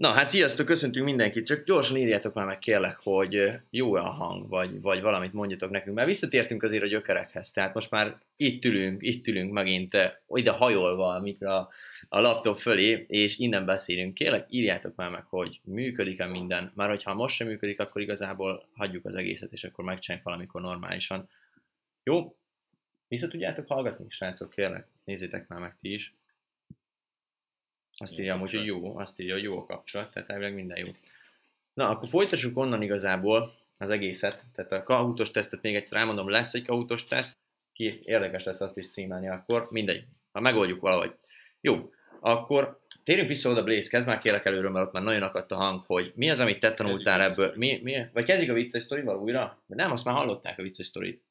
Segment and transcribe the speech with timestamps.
[0.00, 4.48] Na, hát sziasztok, köszöntünk mindenkit, csak gyorsan írjátok már meg kérlek, hogy jó-e a hang,
[4.48, 9.02] vagy, vagy valamit mondjatok nekünk, mert visszatértünk azért a gyökerekhez, tehát most már itt ülünk,
[9.02, 9.96] itt ülünk megint
[10.28, 11.68] ide hajolva a,
[12.08, 14.14] a laptop fölé, és innen beszélünk.
[14.14, 19.04] Kérlek, írjátok már meg, hogy működik-e minden, már hogyha most sem működik, akkor igazából hagyjuk
[19.04, 21.28] az egészet, és akkor megcsináljuk valamikor normálisan.
[22.02, 22.36] Jó?
[23.08, 26.14] Vissza tudjátok hallgatni, srácok, kérlek, nézzétek már meg ti is.
[28.00, 30.86] Azt írja amúgy, hogy jó, azt írja, hogy jó a kapcsolat, tehát elvileg minden jó.
[31.74, 34.44] Na, akkor folytassuk onnan igazából az egészet.
[34.54, 37.38] Tehát a kahútos tesztet még egyszer elmondom, lesz egy kahútos teszt,
[37.72, 41.14] ki érdekes lesz azt is streamelni akkor, mindegy, ha megoldjuk valahogy.
[41.60, 45.52] Jó, akkor térjünk vissza oda, Blaze, kezd már kérlek előről, mert ott már nagyon akadt
[45.52, 48.82] a hang, hogy mi az, amit te tanultál ebből, mi, mi, vagy kezdjük a vicces
[48.82, 49.62] sztorival újra?
[49.66, 51.24] Nem, azt már hallották a vicces sztorit.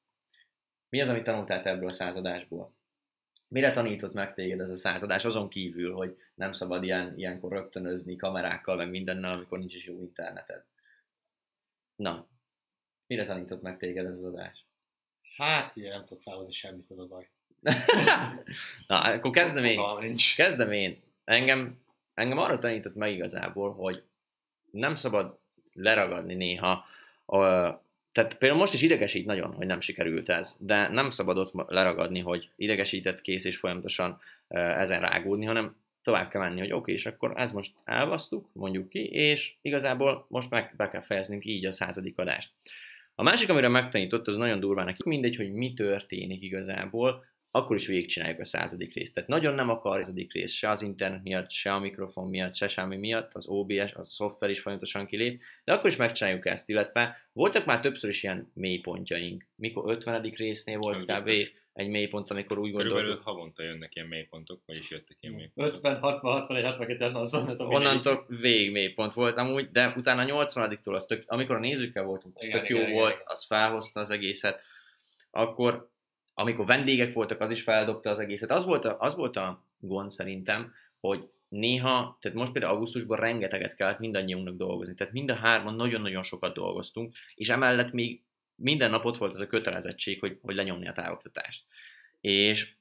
[0.90, 2.78] Mi az, amit tanultál ebből a századásból?
[3.50, 8.16] Mire tanított meg téged ez a századás, azon kívül, hogy nem szabad ilyen, ilyenkor rögtönözni
[8.16, 10.64] kamerákkal, meg mindennel, amikor nincs is jó interneted?
[11.96, 12.28] Na,
[13.08, 14.66] mire tanított meg téged ez az adás?
[15.36, 17.30] Hát, figyelj, nem tudok felhozni semmit, az a baj.
[18.88, 19.80] Na, akkor kezdem én.
[20.36, 21.02] Kezdem én.
[21.24, 21.82] Engem,
[22.14, 24.04] engem arra tanított meg igazából, hogy
[24.72, 25.40] nem szabad
[25.74, 26.86] leragadni néha
[28.12, 32.20] tehát például most is idegesít nagyon, hogy nem sikerült ez, de nem szabad ott leragadni,
[32.20, 37.06] hogy idegesített kész és folyamatosan ezen rágódni, hanem tovább kell menni, hogy oké, okay, és
[37.06, 41.72] akkor ez most elvasztuk, mondjuk ki, és igazából most meg be kell fejeznünk így a
[41.72, 42.52] századik adást.
[43.16, 47.88] A másik, amire megtanított, az nagyon durván neki, mindegy, hogy mi történik igazából, akkor is
[47.88, 49.14] végigcsináljuk a századik részt.
[49.14, 52.56] Tehát nagyon nem akar a századik rész, se az internet miatt, se a mikrofon miatt,
[52.56, 56.70] se semmi miatt, az OBS, a szoftver is folyamatosan kilép, de akkor is megcsináljuk ezt,
[56.70, 59.46] illetve voltak már többször is ilyen mélypontjaink.
[59.56, 60.22] Mikor 50.
[60.22, 61.32] résznél volt kb.
[61.74, 62.98] egy mélypont, amikor úgy gondoltuk.
[62.98, 65.76] Körülbelül havonta jönnek ilyen mélypontok, vagyis jöttek ilyen mélypontok.
[65.76, 71.06] 50, 60, 61, 62, 60, Onnantól vég mélypont volt amúgy, de utána a 80-tól, az
[71.06, 73.26] tök, amikor a nézőkkel voltunk, az igen, tök igen, jó igen, volt, igen.
[73.26, 74.62] az felhozta az egészet,
[75.32, 75.89] akkor
[76.40, 78.52] amikor vendégek voltak, az is feldobta az egészet.
[78.52, 83.76] Az volt a, az volt a gond szerintem, hogy néha, tehát most például augusztusban rengeteget
[83.76, 88.22] kellett mindannyiunknak dolgozni, tehát mind a hárman nagyon-nagyon sokat dolgoztunk, és emellett még
[88.56, 91.66] minden nap ott volt ez a kötelezettség, hogy, hogy lenyomni a távoktatást.
[92.22, 92.74] És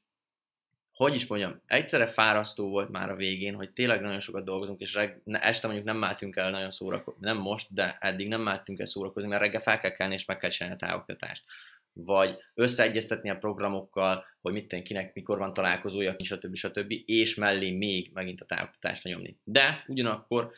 [0.92, 4.94] hogy is mondjam, egyszerre fárasztó volt már a végén, hogy tényleg nagyon sokat dolgozunk, és
[4.94, 8.86] reg, este mondjuk nem máltunk el nagyon szórakozni, nem most, de eddig nem máltunk el
[8.86, 11.44] szórakozni, mert reggel fel kell kelni, és meg kell csinálni a távoktatást
[12.04, 16.54] vagy összeegyeztetni a programokkal, hogy mit kinek mikor van találkozója, stb.
[16.54, 16.94] stb.
[17.04, 19.38] és mellé még megint a távoktatást nyomni.
[19.44, 20.52] De ugyanakkor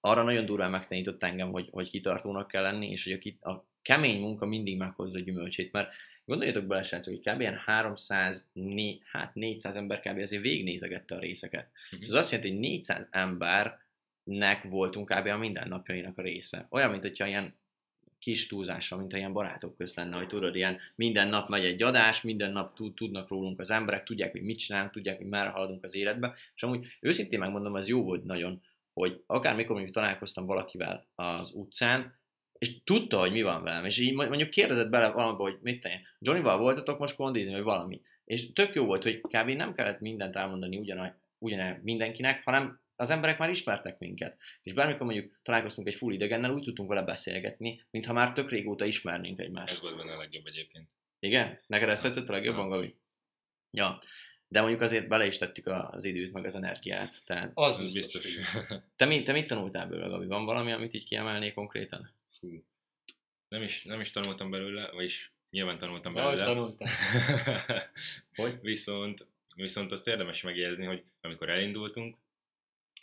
[0.00, 4.20] arra nagyon durván megtanított engem, hogy, hogy kitartónak kell lenni, és hogy a, a kemény
[4.20, 5.92] munka mindig meghozza a gyümölcsét, mert
[6.24, 7.40] gondoljatok bele, srácok, hogy kb.
[7.40, 10.18] ilyen 300, né, hát 400 ember kb.
[10.18, 11.70] azért végignézegette a részeket.
[11.92, 12.08] Uh-huh.
[12.08, 15.26] Ez azt jelenti, hogy 400 embernek voltunk kb.
[15.26, 16.66] a mindennapjainak a része.
[16.70, 17.60] Olyan, mint hogyha ilyen
[18.22, 22.22] kis túlzással, mint ilyen barátok közt lenne, hogy tudod, ilyen minden nap megy egy adás,
[22.22, 25.94] minden nap tudnak rólunk az emberek, tudják, hogy mit csinálunk, tudják, hogy merre haladunk az
[25.94, 28.62] életbe, és amúgy őszintén megmondom, ez jó volt nagyon,
[28.92, 32.20] hogy akármikor mondjuk találkoztam valakivel az utcán,
[32.58, 36.00] és tudta, hogy mi van velem, és így mondjuk kérdezett bele valamiba, hogy mit tenni,
[36.18, 39.48] Johnnyval voltatok most kondizni, vagy valami, és tök jó volt, hogy kb.
[39.48, 44.38] nem kellett mindent elmondani ugyan, ugyan mindenkinek, hanem az emberek már ismertek minket.
[44.62, 48.84] És bármikor mondjuk találkoztunk egy full idegennel, úgy tudtunk vele beszélgetni, mintha már tök régóta
[48.84, 49.72] ismernénk egymást.
[49.72, 50.88] Ez volt benne a legjobb egyébként.
[51.18, 51.60] Igen?
[51.66, 52.96] Neked ezt tetszett a legjobban, Gabi?
[53.70, 54.00] Ja.
[54.48, 57.24] De mondjuk azért bele is tettük az időt, meg az energiát.
[57.24, 57.50] Tehát...
[57.54, 58.34] Az, az biztos.
[58.96, 60.26] Te, mi, te mit tanultál belőle, Gabi?
[60.26, 62.14] Van valami, amit így kiemelnél konkrétan?
[62.38, 62.64] Fú.
[63.48, 66.44] Nem is, nem is tanultam belőle, vagyis nyilván tanultam belőle.
[66.44, 66.88] Hogy tanultam?
[68.36, 68.58] hogy?
[68.60, 72.16] Viszont, viszont azt érdemes megjegyezni, hogy amikor elindultunk,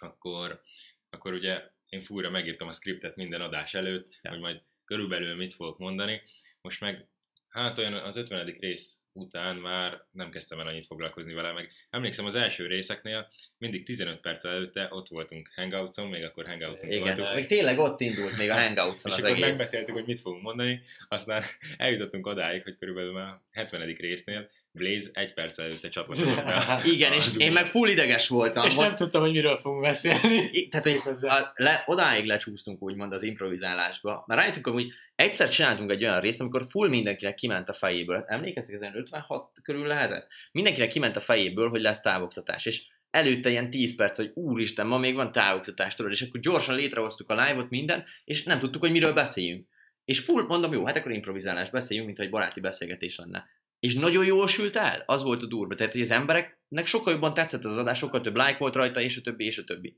[0.02, 0.62] akkor,
[1.10, 4.32] akkor ugye én fúra megírtam a skriptet minden adás előtt, ja.
[4.32, 6.22] hogy majd körülbelül mit fogok mondani.
[6.62, 7.08] Most meg
[7.50, 8.58] hát olyan az 50.
[8.60, 13.28] rész után már nem kezdtem el annyit foglalkozni vele, meg emlékszem az első részeknél
[13.58, 17.36] mindig 15 perc előtte ott voltunk Hangoutson, még akkor Hangoutson Igen, voltunk.
[17.36, 19.46] még tényleg ott indult még a Hangoutson És az akkor egész.
[19.46, 21.44] megbeszéltük, hogy mit fogunk mondani, aztán
[21.78, 23.94] eljutottunk odáig, hogy körülbelül már 70.
[23.94, 26.82] résznél Blaze egy perc előtte csatlakozott be.
[26.94, 28.66] Igen, és én meg full ideges voltam.
[28.66, 30.68] És nem tudtam, hogy miről fogunk beszélni.
[30.68, 34.24] Tehát, hogy a, le, odáig lecsúsztunk úgymond az improvizálásba.
[34.28, 38.16] Mert rájöttünk, hogy egyszer csináltunk egy olyan részt, amikor full mindenkinek kiment a fejéből.
[38.16, 40.28] Hát emlékeztek, ezen 56 körül lehetett?
[40.52, 42.66] Mindenkinek kiment a fejéből, hogy lesz távoktatás.
[42.66, 46.76] És előtte ilyen 10 perc, hogy úristen, ma még van távoktatás, tudod, és akkor gyorsan
[46.76, 49.68] létrehoztuk a live-ot minden, és nem tudtuk, hogy miről beszéljünk.
[50.06, 53.48] És full mondom, jó, hát akkor improvizálás beszéljünk, mint egy baráti beszélgetés lenne.
[53.80, 55.76] És nagyon jól sült el, az volt a durva.
[55.76, 59.18] Tehát, hogy az embereknek sokkal jobban tetszett az adás, sokkal több like volt rajta, és
[59.18, 59.96] a többi, és a többi.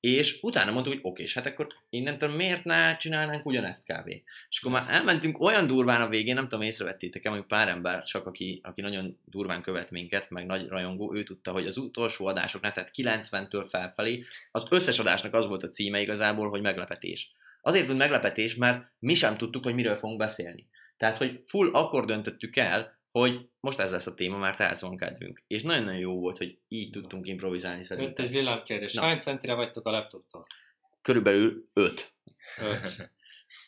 [0.00, 4.08] És utána mondtuk, hogy oké, és hát akkor innentől miért ne csinálnánk ugyanezt kb.
[4.48, 8.26] És akkor már elmentünk olyan durván a végén, nem tudom, észrevettétek-e, mondjuk pár ember, csak
[8.26, 12.72] aki, aki nagyon durván követ minket, meg nagy rajongó, ő tudta, hogy az utolsó adásoknál,
[12.72, 17.32] tehát 90-től felfelé, az összes adásnak az volt a címe igazából, hogy meglepetés.
[17.62, 20.66] Azért volt meglepetés, mert mi sem tudtuk, hogy miről fogunk beszélni.
[20.96, 24.96] Tehát, hogy full akkor döntöttük el, hogy most ez lesz a téma, mert ehhez van
[24.96, 25.42] kedvünk.
[25.46, 28.24] És nagyon-nagyon jó volt, hogy így tudtunk improvizálni Jött szerintem.
[28.24, 28.92] egy villámkérdés.
[28.94, 29.02] Na.
[29.02, 30.46] Hány centire vagytok a laptoptól?
[31.02, 32.12] Körülbelül 5.
[32.60, 33.10] Öt.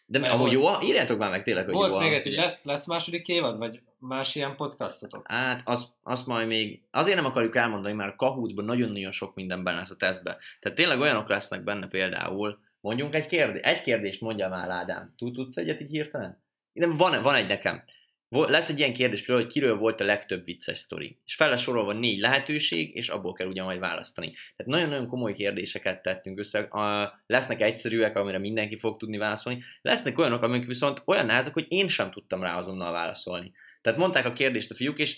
[0.07, 1.99] De Mert amúgy volt- jó, írjátok már meg tényleg, hogy Volt jó.
[1.99, 5.31] még a- egy, hogy lesz, lesz második évad, vagy más ilyen podcastotok?
[5.31, 9.63] Hát, azt, azt majd még, azért nem akarjuk elmondani, mert a Kahootban nagyon-nagyon sok minden
[9.65, 10.39] benne lesz a tesztbe.
[10.61, 15.15] Tehát tényleg olyanok lesznek benne például, mondjunk egy kérdést, egy kérdést mondjál már Ádám.
[15.17, 16.43] Tud, tudsz egyet így hirtelen?
[16.73, 17.85] Nem, van, van egy nekem.
[18.31, 21.19] Lesz egy ilyen kérdés például, hogy kiről volt a legtöbb vicces sztori.
[21.25, 24.33] És fel sorolva négy lehetőség, és abból kell ugye majd választani.
[24.57, 26.59] Tehát nagyon-nagyon komoly kérdéseket tettünk össze.
[26.59, 29.63] A, lesznek egyszerűek, amire mindenki fog tudni válaszolni.
[29.83, 33.53] Lesznek olyanok, amik viszont olyan nehezek, hogy én sem tudtam rá azonnal válaszolni.
[33.81, 35.17] Tehát mondták a kérdést a fiúk, és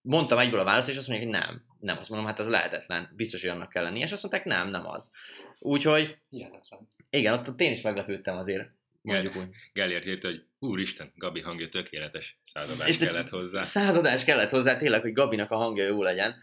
[0.00, 1.62] mondtam egyből a választ, és azt mondják, hogy nem.
[1.80, 4.68] Nem, azt mondom, hát ez lehetetlen, biztos, hogy annak kell lenni, és azt mondták, nem,
[4.68, 5.10] nem az.
[5.58, 6.86] Úgyhogy, Hihetetlen.
[7.10, 8.70] igen, ott, ott én is meglepődtem azért,
[9.04, 9.48] mondjuk úgy.
[9.72, 13.62] Gellért írta, hogy úristen, Gabi hangja tökéletes, századás kellett hozzá.
[13.62, 16.34] Századás kellett hozzá tényleg, hogy Gabinak a hangja jó legyen.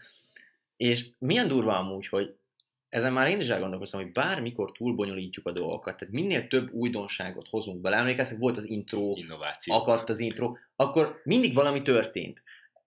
[0.76, 2.34] És milyen durva amúgy, hogy
[2.88, 7.80] ezen már én is elgondolkoztam, hogy bármikor túlbonyolítjuk a dolgokat, tehát minél több újdonságot hozunk
[7.80, 9.74] bele, emlékeztek, volt az intro, Innováció.
[9.74, 12.42] akadt az intro, akkor mindig valami történt.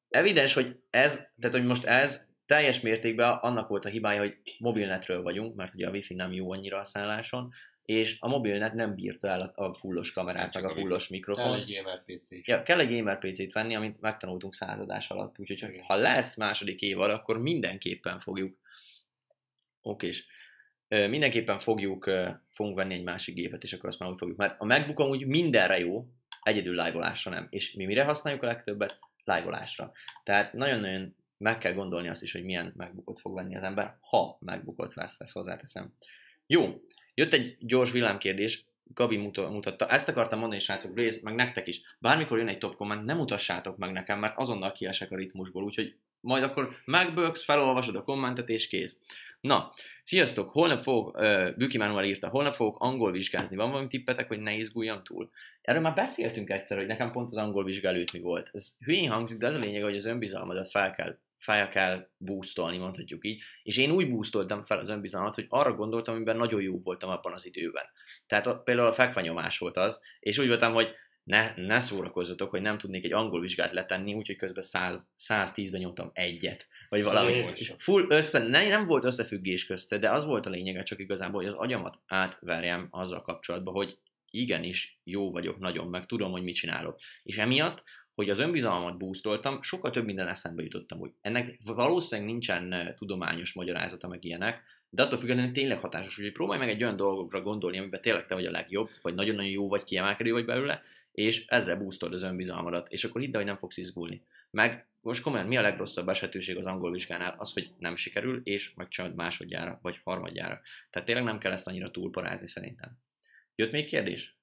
[0.10, 5.22] Evidens, hogy ez, tehát hogy most ez teljes mértékben annak volt a hibája, hogy mobilnetről
[5.22, 7.54] vagyunk, mert ugye a wifi nem jó annyira a szálláson,
[7.86, 11.54] és a mobilnet nem bírta el a, fullos kamerát, Csak meg a fullos Kell mikrofon.
[11.60, 12.48] egy gamer PC.
[12.48, 15.84] Ja, kell egy gamer PC-t venni, amit megtanultunk századás alatt, úgyhogy Igen.
[15.84, 18.58] ha lesz második évad, akkor mindenképpen fogjuk.
[19.82, 20.26] Okés.
[20.88, 22.10] Ö, Mindenképpen fogjuk,
[22.52, 24.38] fogunk venni egy másik gépet, és akkor azt már úgy fogjuk.
[24.38, 26.06] Mert a MacBook amúgy mindenre jó,
[26.42, 27.48] egyedül live nem.
[27.50, 29.00] És mi mire használjuk a legtöbbet?
[29.24, 29.80] live
[30.24, 34.38] Tehát nagyon-nagyon meg kell gondolni azt is, hogy milyen MacBookot fog venni az ember, ha
[34.40, 35.94] MacBookot vesz, ezt hozzáteszem.
[36.48, 36.82] Jó,
[37.16, 39.88] jött egy gyors villámkérdés, Gabi muta- mutatta.
[39.88, 41.82] Ezt akartam mondani, srácok, Blaze, meg nektek is.
[42.00, 45.96] Bármikor jön egy top komment, nem mutassátok meg nekem, mert azonnal kiesek a ritmusból, úgyhogy
[46.20, 48.98] majd akkor megböksz, felolvasod a kommentet, és kész.
[49.42, 49.74] Na,
[50.04, 53.56] sziasztok, holnap fogok, uh, Büki Manuel írta, holnap fogok angol vizsgázni.
[53.56, 55.30] Van valami tippetek, hogy ne izguljam túl?
[55.62, 58.50] Erről már beszéltünk egyszer, hogy nekem pont az angol vizsga előtt mi volt.
[58.52, 62.78] Ez hülyén hangzik, de az a lényeg, hogy az önbizalmadat fel kell, fel kell boostolni,
[62.78, 63.42] mondhatjuk így.
[63.64, 67.34] És én úgy boostoltam fel az önbizalmat, hogy arra gondoltam, amiben nagyon jó voltam abban
[67.34, 67.86] az időben.
[68.28, 72.62] Tehát ott például a fekvenyomás volt az, és úgy voltam, hogy ne, ne szórakozzatok, hogy
[72.62, 77.32] nem tudnék egy angol vizsgát letenni, úgyhogy közben 100, 110-ben nyomtam egyet, vagy valami.
[77.56, 81.42] És full össze, ne, nem volt összefüggés közte, de az volt a lényege csak igazából,
[81.42, 83.98] hogy az agyamat átverjem azzal kapcsolatban, hogy
[84.30, 87.00] igenis jó vagyok nagyon, meg tudom, hogy mit csinálok.
[87.24, 87.84] És emiatt,
[88.16, 94.08] hogy az önbizalmat boostoltam, sokkal több minden eszembe jutottam, hogy ennek valószínűleg nincsen tudományos magyarázata,
[94.08, 98.02] meg ilyenek, de attól függetlenül tényleg hatásos, úgyhogy próbálj meg egy olyan dolgokra gondolni, amiben
[98.02, 100.82] tényleg te vagy a legjobb, vagy nagyon-nagyon jó vagy, kiemelkedő vagy belőle,
[101.12, 104.24] és ezzel boostolod az önbizalmadat, és akkor hidd hogy nem fogsz izgulni.
[104.52, 107.36] Meg most komolyan, mi a legrosszabb esetőség az angol vizsgánál?
[107.38, 110.62] Az, hogy nem sikerül, és megcsinálod másodjára, vagy harmadjára.
[110.90, 112.98] Tehát tényleg nem kell ezt annyira túlparázni szerintem.
[113.56, 114.38] Jött még kérdés?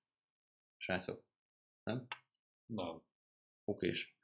[0.76, 1.24] Srácok?
[2.66, 3.02] Na,
[3.64, 4.14] Okés.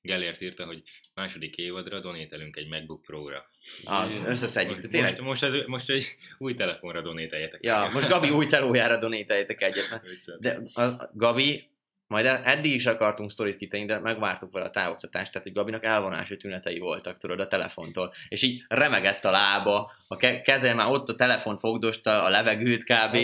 [0.00, 0.82] Gellért írta, hogy
[1.14, 3.44] második évadra donételünk egy MacBook Pro-ra.
[3.84, 4.76] Ah, összeszedjük.
[4.86, 7.64] De Most, tényleg, most, most, ez, most egy új telefonra donételjetek.
[7.64, 10.02] ja, most Gabi új telójára donételjétek egyet.
[10.38, 11.70] De a, a Gabi,
[12.06, 16.36] majd eddig is akartunk sztorit kitenni, de megvártuk vele a távoktatást, tehát hogy Gabinak elvonási
[16.36, 18.14] tünetei voltak, tudod, a telefontól.
[18.28, 22.84] És így remegett a lába, a ke- keze már ott a telefon fogdosta, a levegőt
[22.84, 23.16] kb.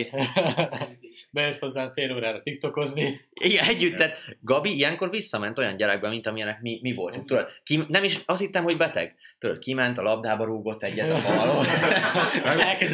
[1.30, 3.20] Bejött hozzám fél órára tiktokozni.
[3.32, 7.26] Igen, együtt, tehát Gabi ilyenkor visszament olyan gyerekbe, mint amilyenek mi, mi voltunk.
[7.26, 9.14] Tudod, ki, nem is azt hittem, hogy beteg.
[9.38, 11.66] Tudod, kiment, a labdába rúgott egyet a falon.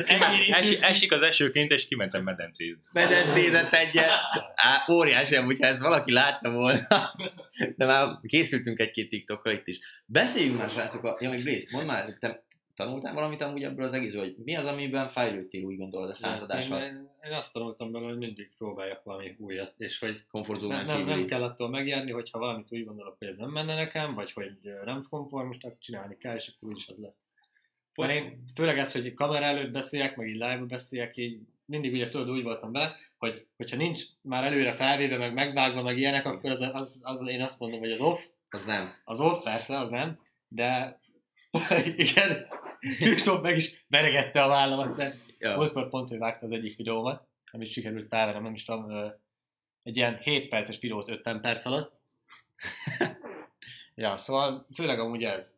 [0.07, 0.87] Elnyírítőzni.
[0.87, 2.83] esik az esőként, és kimentem medencézni.
[2.93, 4.09] medencézett egyet.
[4.55, 7.15] Á, óriási, amúgy, ha ezt valaki látta volna.
[7.77, 9.79] De már készültünk egy-két TikTokra itt is.
[10.07, 11.17] Beszéljünk már, srácok, a...
[11.21, 12.43] ja, még Blaze, mondd már, hogy te
[12.85, 16.83] tanultál valamit amúgy ebből az egész, hogy mi az, amiben fejlődtél, úgy gondolod a századással?
[16.83, 20.97] Én, én azt tanultam belőle, hogy mindig próbáljak valami újat, és hogy nem, Komfortzónán nem,
[20.97, 21.27] nem kívüli.
[21.27, 24.53] kell attól megjárni, hogyha valamit úgy gondolok, hogy ez nem menne nekem, vagy hogy
[24.85, 27.19] nem konformos, akkor csinálni kell, és akkor úgyis az lesz.
[27.97, 32.09] Mert én főleg ez, hogy kamera előtt beszéljek, meg így live beszéljek, így mindig ugye
[32.09, 36.51] tudod, úgy voltam vele, hogy hogyha nincs már előre felvéve, meg megvágva, meg ilyenek, akkor
[36.51, 38.95] az, az, az, én azt mondom, hogy az off, Az nem.
[39.05, 40.99] az off persze, az nem, de
[41.97, 42.47] igen,
[42.81, 45.57] Kristóf meg is veregette a vállamat, de Ja.
[45.57, 49.13] most már pont, hogy vágta az egyik videómat, nem is sikerült felvennem, nem is tudom,
[49.83, 51.95] egy ilyen 7 perces videót 50 perc alatt.
[53.95, 55.55] ja, szóval főleg amúgy ez.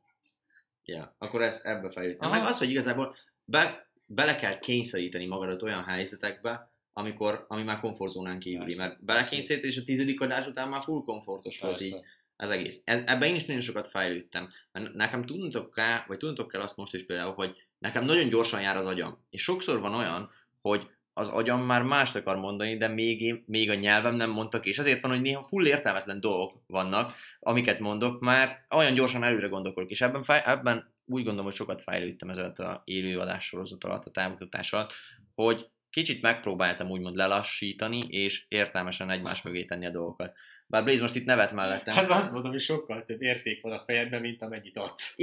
[0.84, 2.28] Ja, akkor ez ebbe fejlődtem.
[2.30, 2.38] Aha.
[2.38, 8.38] Meg az, hogy igazából be, bele kell kényszeríteni magadat olyan helyzetekbe, amikor, ami már komfortzónán
[8.38, 8.82] kívüli, Persze.
[8.88, 11.96] mert belekényszerítés és a tizedik adás után már full komfortos volt így
[12.42, 12.82] Az egész.
[12.84, 14.48] E- Ebben én is nagyon sokat fejlődtem.
[14.72, 18.60] Mert nekem tudnotok kell, vagy tudnotok kell azt most is például, hogy nekem nagyon gyorsan
[18.60, 19.24] jár az agyam.
[19.30, 20.30] És sokszor van olyan,
[20.60, 24.66] hogy az agyam már mást akar mondani, de még, én, még a nyelvem nem mondtak,
[24.66, 29.48] és azért van, hogy néha full értelmetlen dolgok vannak, amiket mondok, már olyan gyorsan előre
[29.48, 34.04] gondolkodok, és ebben, fej, ebben úgy gondolom, hogy sokat fejlődtem ezzel a élőadás sorozat alatt,
[34.04, 34.92] a támogatás alatt,
[35.34, 40.36] hogy kicsit megpróbáltam úgymond lelassítani, és értelmesen egymás mögé tenni a dolgokat.
[40.72, 41.94] Bár Blaze most itt nevet mellettem.
[41.94, 45.14] Hát azt mondom, hogy sokkal több érték van a fejedben, mint amennyit adsz.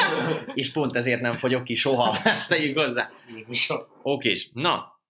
[0.54, 2.16] És pont ezért nem fogyok ki soha.
[2.24, 3.10] Ezt tegyük hozzá.
[4.02, 4.50] Okés.
[4.52, 5.00] Na,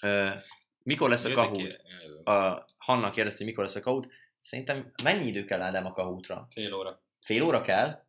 [0.00, 0.28] ö,
[0.82, 1.32] mikor lesz a ki-
[2.30, 4.06] A Hanna kérdezte, hogy mikor lesz a Kahoot.
[4.40, 6.48] Szerintem mennyi idő kell Ádám a Kahootra?
[6.50, 7.02] Fél óra.
[7.20, 8.04] Fél óra kell?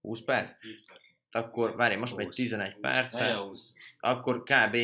[0.00, 0.50] 20 perc?
[0.60, 1.02] 10 perc.
[1.30, 2.34] Akkor várj, most megy 20.
[2.34, 3.14] 11 perc.
[3.14, 3.72] Ne, 20.
[4.00, 4.74] Akkor kb.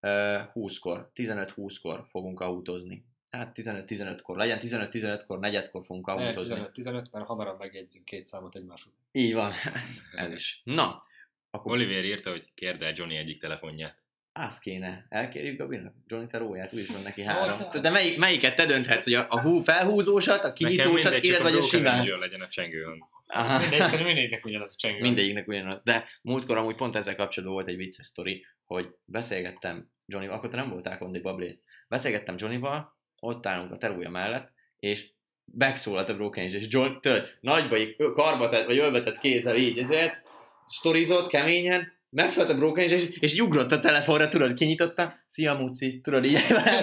[0.00, 3.04] ö, 20-kor, 15-20-kor fogunk autózni.
[3.36, 6.60] Hát 15-15-kor, legyen 15-15-kor, negyedkor fogunk autózni.
[6.74, 8.98] 15-15, mert hamarabb megjegyzünk két számot egymás után.
[9.12, 9.52] Így van,
[10.24, 10.60] ez is.
[10.64, 11.02] Na,
[11.50, 14.02] akkor Oliver írta, hogy kérd el Johnny egyik telefonját.
[14.32, 15.06] Azt kéne.
[15.08, 15.94] Elkérjük Gabinak?
[16.06, 17.80] Johnny te róját, úgyis van neki három.
[17.80, 21.62] De melyik, melyiket te dönthetsz, hogy a, a hú felhúzósat, a mindegy, kéred, vagy a
[21.62, 22.18] simán?
[22.18, 23.04] legyen a csengőn.
[23.26, 23.60] Aha.
[23.60, 25.00] Szerintem mindegyiknek ugyanaz a csengő.
[25.00, 25.80] Mindegyiknek ugyanaz.
[25.84, 30.56] De múltkor amúgy pont ezzel kapcsolatban volt egy vicces sztori, hogy beszélgettem Johnny, akkor te
[30.56, 31.62] nem voltál Kondi Bablét.
[31.88, 32.93] Beszélgettem Johnnyval,
[33.24, 35.12] ott állunk a terója mellett, és
[35.44, 40.22] megszólalt a Broken és John, tudod, nagybai karba tett, vagy ölbe tett kézzel így, ezért
[40.66, 46.24] sztorizott keményen, megszólalt a Broken és, és ugrott a telefonra, tudod, kinyitotta, szia Muci, tudod,
[46.24, 46.34] így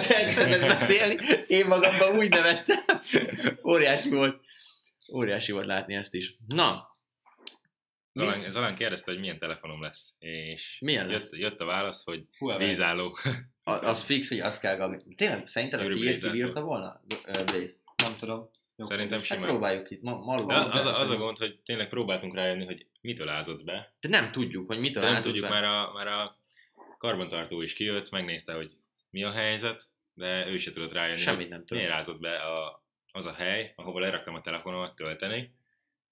[0.08, 2.84] elkezdett beszélni, én magamban úgy nevettem,
[3.64, 4.40] óriási volt,
[5.14, 6.36] óriási volt látni ezt is.
[6.46, 6.91] Na,
[8.14, 11.30] Zalán, Zalán kérdezte, hogy milyen telefonom lesz, és Milyen lesz?
[11.32, 13.16] jött, jött a válasz, hogy Hú, vízálló.
[13.64, 15.14] A- az fix, hogy azt kell Gabi.
[15.16, 16.32] Tényleg, szerinted a tiéd Blaze-el.
[16.32, 17.00] kibírta volna?
[17.44, 17.76] Blaze.
[18.02, 18.50] Nem tudom.
[18.76, 19.42] Jó, Szerintem Hát simán.
[19.48, 20.46] próbáljuk itt, ma, malul.
[20.46, 23.94] De az, a, az a gond, hogy tényleg próbáltunk rájönni, hogy mitől ázott be.
[24.00, 25.60] De nem tudjuk, hogy mitől De nem ázott tudjuk, be.
[25.60, 26.38] már a, már a
[26.98, 28.70] karbantartó is kijött, megnézte, hogy
[29.10, 31.78] mi a helyzet, de ő se tudott rájönni, Semmit nem tudom.
[31.82, 35.54] miért ázott be a, az a hely, ahova leraktam a telefonomat tölteni,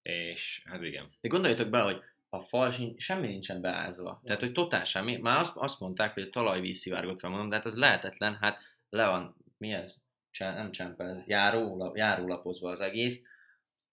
[0.03, 1.11] és hát igen.
[1.21, 4.21] De gondoljatok bele, hogy a fal semmi nincsen beázva.
[4.25, 5.17] Tehát, hogy totál semmi.
[5.17, 8.59] Már azt, azt mondták, hogy a talajvíz szivárgott fel, mondom, de hát ez lehetetlen, hát
[8.91, 9.97] le van, mi ez?
[10.31, 13.23] Csá, nem csempel, járó, járólapozva az egész.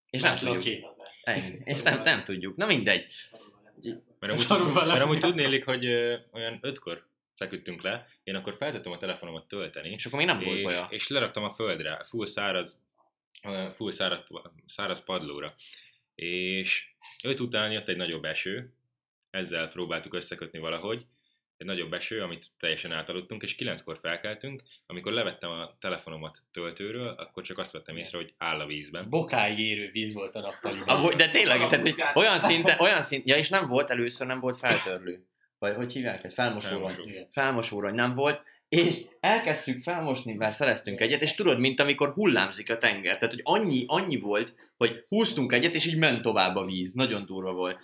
[0.10, 0.96] És nem, Nem tudjuk.
[1.24, 1.60] Ennyi.
[1.64, 2.56] És nem, nem tudjuk.
[2.56, 3.06] Na mindegy.
[4.20, 8.98] Mert amúgy, mert amúgy tudnélik, hogy ö, olyan ötkor feküdtünk le, én akkor feltettem a
[8.98, 10.88] telefonomat tölteni, És akkor még nem volt és, baja.
[10.90, 12.80] és leraktam a földre, full száraz,
[13.76, 14.20] full száraz,
[14.66, 15.54] száraz padlóra.
[16.22, 16.86] És
[17.24, 18.74] öt után jött egy nagyobb eső,
[19.30, 21.06] ezzel próbáltuk összekötni valahogy,
[21.58, 27.44] egy nagyobb eső, amit teljesen átaludtunk, és kilenckor felkeltünk, amikor levettem a telefonomat töltőről, akkor
[27.44, 29.10] csak azt vettem észre, hogy áll a vízben.
[29.10, 30.88] Bokáig érő víz volt a nappaliban.
[30.88, 34.58] Ahogy, de tényleg, tehát, olyan szinten, olyan szint, ja és nem volt először, nem volt
[34.58, 35.26] feltörlő.
[35.60, 36.34] Vagy hogy hívják ezt?
[36.34, 36.80] Felmosórony.
[36.80, 37.10] Felmosó.
[37.10, 37.28] Igen.
[37.32, 38.42] Felmosórony nem volt.
[38.70, 43.18] És elkezdtük felmosni, mert szereztünk egyet, és tudod, mint amikor hullámzik a tenger.
[43.18, 46.94] Tehát, hogy annyi, annyi volt, hogy húztunk egyet, és így ment tovább a víz.
[46.94, 47.78] Nagyon durva volt.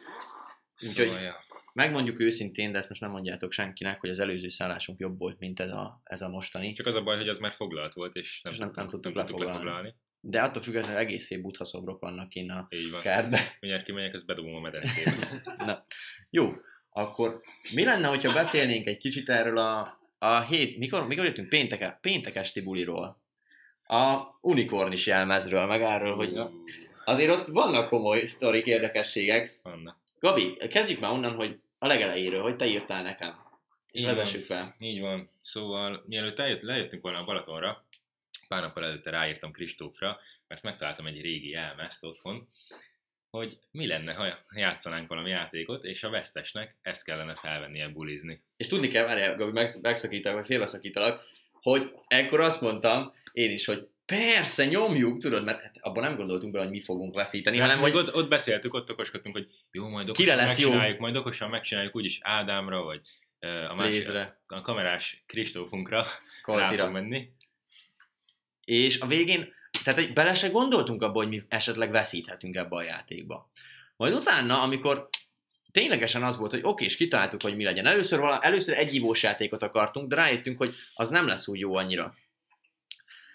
[0.82, 1.36] Úgyhogy Szóval, ja.
[1.74, 5.60] megmondjuk őszintén, de ezt most nem mondjátok senkinek, hogy az előző szállásunk jobb volt, mint
[5.60, 6.74] ez a, ez a mostani.
[6.74, 9.14] Csak az a baj, hogy az már foglalt volt, és nem, És nem- nem tudtuk
[9.14, 9.70] nem tudtuk lefoglalni.
[9.70, 9.96] lefoglalni.
[10.26, 13.02] De attól függetlenül egész szép buthaszobrok vannak kint a Így van.
[13.02, 13.58] kertbe.
[13.60, 15.12] Mindjárt kimegyek, ezt bedobom a medencébe.
[15.66, 15.86] Na,
[16.30, 16.52] jó,
[16.90, 17.42] akkor
[17.74, 21.50] mi lenne, hogyha beszélnénk egy kicsit erről a, a hét, mikor, mikor jöttünk?
[21.50, 23.23] Péntek, péntek esti buliról.
[23.94, 26.40] A unikornis jelmezről, meg arról, hogy
[27.06, 29.60] azért ott vannak komoly sztorik, érdekességek.
[29.64, 29.98] Anna.
[30.20, 33.36] Gabi, kezdjük már onnan, hogy a legelejéről, hogy te írtál nekem.
[33.92, 34.76] Így Vezessük fel.
[34.80, 35.30] Így van.
[35.42, 37.86] Szóval mielőtt eljött, lejöttünk volna a Balatonra,
[38.48, 42.48] pár nappal előtte ráírtam Kristófra, mert megtaláltam egy régi jelmezt otthon,
[43.30, 48.44] hogy mi lenne, ha játszanánk valami játékot, és a vesztesnek ezt kellene felvennie bulizni.
[48.58, 51.22] És tudni kell, várjál, Gabi, megsz- megszakítalak, vagy félbeszakítalak,
[51.64, 56.52] hogy ekkor azt mondtam én is, hogy persze, nyomjuk, tudod, mert hát abban nem gondoltunk
[56.52, 60.10] bele, hogy mi fogunk veszíteni, hanem hogy ott, ott beszéltük, ott okoskodtunk, hogy jó, majd
[60.10, 60.68] okosan Kire lesz jó?
[60.68, 63.02] megcsináljuk, majd okosan megcsináljuk úgyis Ádámra, vagy
[63.40, 66.06] ö, a másik, Lézre, a kamerás Kristófunkra
[66.46, 67.30] rá menni.
[68.64, 69.54] És a végén,
[69.84, 73.52] tehát hogy bele se gondoltunk abba, hogy mi esetleg veszíthetünk ebbe a játékba.
[73.96, 75.10] Majd utána, amikor
[75.74, 77.86] ténylegesen az volt, hogy oké, és kitaláltuk, hogy mi legyen.
[77.86, 81.76] Először, vala, először egy ívós játékot akartunk, de rájöttünk, hogy az nem lesz úgy jó
[81.76, 82.14] annyira.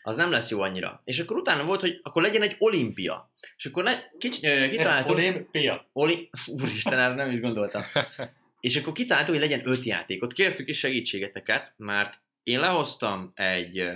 [0.02, 1.02] Az nem lesz jó annyira.
[1.04, 3.33] És akkor utána volt, hogy akkor legyen egy olimpia.
[3.57, 5.16] És akkor le, kics, ö, kitaláltuk...
[5.16, 5.88] Olimpia.
[5.92, 6.30] Oli...
[6.61, 7.83] Úristen, erre nem is gondoltam.
[8.61, 10.33] És akkor kitaláltuk, hogy legyen öt játékot.
[10.33, 13.90] Kértük is segítségeteket, mert én lehoztam egy,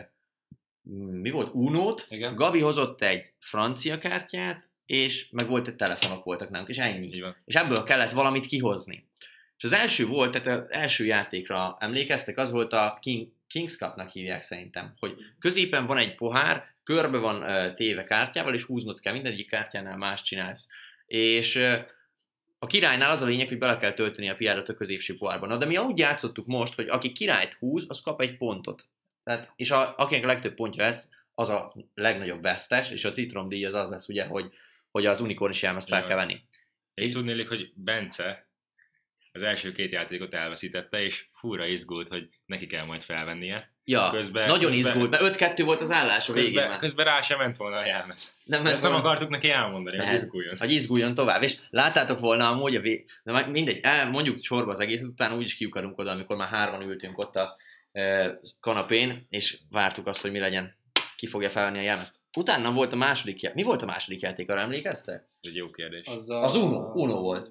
[1.10, 2.34] mi volt, Unót, Igen.
[2.34, 7.20] Gabi hozott egy francia kártyát, és meg volt egy telefonok voltak nálunk, és ennyi.
[7.20, 7.36] Van.
[7.44, 9.08] És ebből kellett valamit kihozni.
[9.56, 14.10] És az első volt, tehát az első játékra emlékeztek, az volt a King, Kings Cup-nak
[14.10, 19.12] hívják szerintem, hogy középen van egy pohár, körbe van uh, téve kártyával, és húznod kell,
[19.12, 20.66] mindegyik kártyánál más csinálsz.
[21.06, 21.74] És uh,
[22.58, 25.48] a királynál az a lényeg, hogy bele kell tölteni a piárat a középső pohárban.
[25.48, 28.86] Na, de mi úgy játszottuk most, hogy aki királyt húz, az kap egy pontot.
[29.24, 33.64] Tehát, és a, akinek a legtöbb pontja lesz, az a legnagyobb vesztes, és a citromdíj
[33.64, 34.52] az az lesz, ugye, hogy,
[34.92, 36.40] hogy az unikornis jelmezt fel kell venni.
[36.94, 38.50] És És- tudnélik, hogy Bence
[39.32, 43.70] az első két játékot elveszítette, és fúra izgult, hogy neki kell majd felvennie.
[43.84, 46.78] Ja, Közben- nagyon közben- izgult, mert 5-2 volt az állás a végén Közben, már.
[46.78, 48.36] közben rá sem ment volna a jelmez.
[48.44, 50.14] Nem, De ezt nem volna- akartuk neki elmondani, hogy Nem.
[50.14, 50.56] izguljon.
[50.58, 51.42] hogy izguljon tovább.
[51.42, 52.80] És láttátok volna amúgy a.
[53.22, 57.18] De mindegy, el, mondjuk sorba az egészet, utána úgyis kiukadunk oda, amikor már hárman ültünk
[57.18, 57.56] ott a
[57.92, 60.76] e, kanapén, és vártuk azt, hogy mi legyen,
[61.16, 62.20] ki fogja felvenni a jelmezt.
[62.36, 63.56] Utána volt a második játék.
[63.56, 65.28] Mi volt a második játék, arra emlékeztek?
[65.42, 66.06] Ez egy jó kérdés.
[66.06, 66.42] Az, a...
[66.42, 67.50] Az Uno, Uno volt.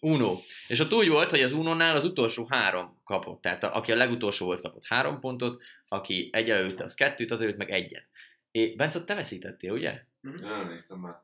[0.00, 0.38] Uno.
[0.68, 3.40] És ott úgy volt, hogy az Unónál az utolsó három kapott.
[3.42, 7.42] Tehát a, aki a legutolsó volt, kapott három pontot, aki egy előtt, az kettőt, az
[7.42, 8.06] előtt meg egyet.
[8.50, 9.98] És Bence, ott te veszítettél, ugye?
[10.20, 11.14] Nem emlékszem már.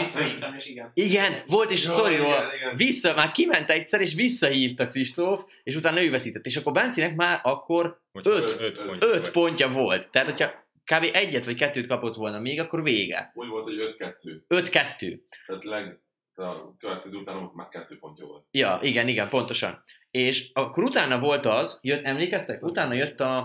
[0.00, 0.90] Visszahívtam, és igen.
[0.94, 2.76] Igen, volt is igen.
[2.76, 6.46] Vissza, már kiment egyszer, és visszahívta Kristóf, és utána ő veszített.
[6.46, 9.30] És akkor Bencinek már akkor Hogy öt- öt, öt, pont öt volt.
[9.30, 10.08] pontja volt.
[10.10, 11.08] Tehát, hogyha kb.
[11.12, 13.32] egyet vagy kettőt kapott volna még, akkor vége.
[13.34, 14.40] Úgy volt, hogy 5-2.
[14.48, 15.20] 5-2.
[15.46, 16.00] Tehát leg,
[16.34, 18.44] a következő után már kettő pontja volt.
[18.50, 19.84] Ja, igen, igen, pontosan.
[20.10, 22.62] És akkor utána volt az, jött, emlékeztek?
[22.62, 23.38] Utána jött a,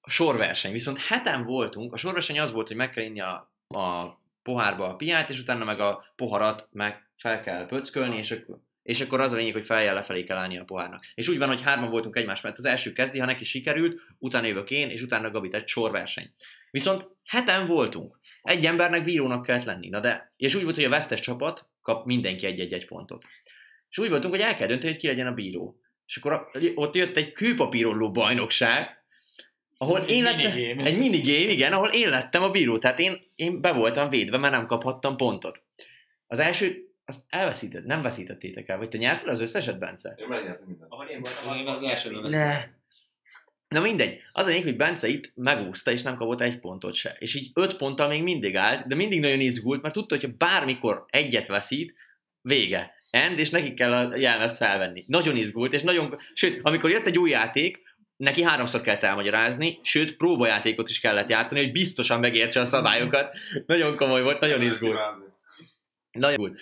[0.00, 0.72] a sorverseny.
[0.72, 4.96] Viszont heten voltunk, a sorverseny az volt, hogy meg kell inni a, a pohárba a
[4.96, 9.32] piát, és utána meg a poharat meg fel kell pöckölni, és akkor, és akkor az
[9.32, 11.04] a lényeg, hogy feljel lefelé kell állni a pohárnak.
[11.14, 12.58] És úgy van, hogy hárman voltunk egymás mellett.
[12.58, 16.30] Az első kezdi, ha neki sikerült, utána jövök én, és utána Gabi, tehát sorverseny.
[16.70, 18.20] Viszont heten voltunk.
[18.42, 19.88] Egy embernek bírónak kellett lenni.
[19.88, 23.24] Na de, és úgy volt, hogy a vesztes csapat kap mindenki egy-egy pontot.
[23.90, 25.80] És úgy voltunk, hogy el kell dönteni, hogy ki legyen a bíró.
[26.06, 29.04] És akkor a- ott jött egy kőpapírolló bajnokság,
[29.76, 30.84] ahol én lettem, minigame.
[30.84, 32.78] egy minigame, igen, ahol én lettem a bíró.
[32.78, 35.62] Tehát én, én be voltam védve, mert nem kaphattam pontot.
[36.26, 40.14] Az első, azt elveszített, nem veszítettétek el, vagy te nyertél az összeset, Bence?
[40.16, 40.92] Én megnyertem mindent.
[40.92, 42.12] Ahol én voltam, Én az vesztem.
[42.12, 42.64] Ne.
[43.68, 44.18] Na mindegy.
[44.32, 47.16] Az a lényeg, hogy Bence itt megúszta, és nem kapott egy pontot se.
[47.18, 51.04] És így öt ponttal még mindig állt, de mindig nagyon izgult, mert tudta, hogy bármikor
[51.08, 51.94] egyet veszít,
[52.40, 52.94] vége.
[53.10, 55.04] End, és neki kell a jelmezt felvenni.
[55.06, 56.16] Nagyon izgult, és nagyon...
[56.34, 57.82] Sőt, amikor jött egy új játék,
[58.16, 63.36] neki háromszor kellett elmagyarázni, sőt, próbajátékot is kellett játszani, hogy biztosan megértse a szabályokat.
[63.66, 64.98] Nagyon komoly volt, nagyon izgult.
[66.12, 66.60] Nagyon izgult.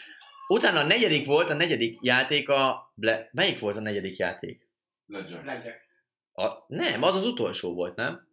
[0.51, 2.93] Utána a negyedik volt, a negyedik játék a...
[2.95, 3.29] Ble...
[3.33, 4.69] Melyik volt a negyedik játék?
[5.07, 5.89] Blackjack.
[6.33, 6.65] A...
[6.67, 8.29] Nem, az az utolsó volt, nem?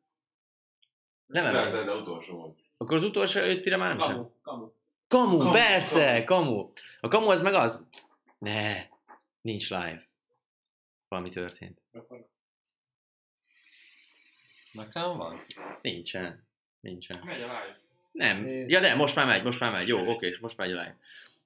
[1.26, 1.72] Nem De, emlékszem.
[1.72, 2.60] de, de utolsó volt.
[2.78, 4.16] Akkor az utolsó ötire már nem sem.
[4.16, 4.72] Kamu, kamu.
[5.08, 6.72] Kamu, Kamu, persze, kamu.
[7.00, 7.90] A kamu az meg az.
[8.38, 8.86] Ne,
[9.42, 10.08] nincs live.
[11.08, 11.82] Valami történt.
[14.72, 15.42] Nekem van?
[15.82, 16.48] Nincsen.
[16.80, 17.20] Nincsen.
[17.26, 17.78] Megy a live.
[18.12, 18.48] Nem.
[18.70, 19.88] Ja de, most már megy, most már megy.
[19.88, 20.98] Jó, oké, és most megy a live.